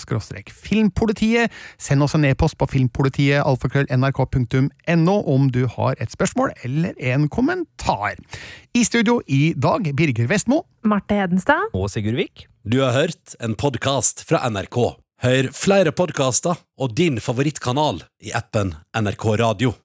[0.49, 1.53] filmpolitiet.
[1.77, 8.17] Send oss en e-post på filmpolitiet alfakrøll.nrk.no om du har et spørsmål eller en kommentar.
[8.73, 10.63] I studio i dag, Birger Vestmo.
[10.81, 11.69] Marte Hedenstad.
[11.77, 12.47] Og Sigurd Vik.
[12.65, 14.97] Du har hørt en podkast fra NRK.
[15.21, 19.77] Hør flere podkaster og din favorittkanal i appen NRK Radio.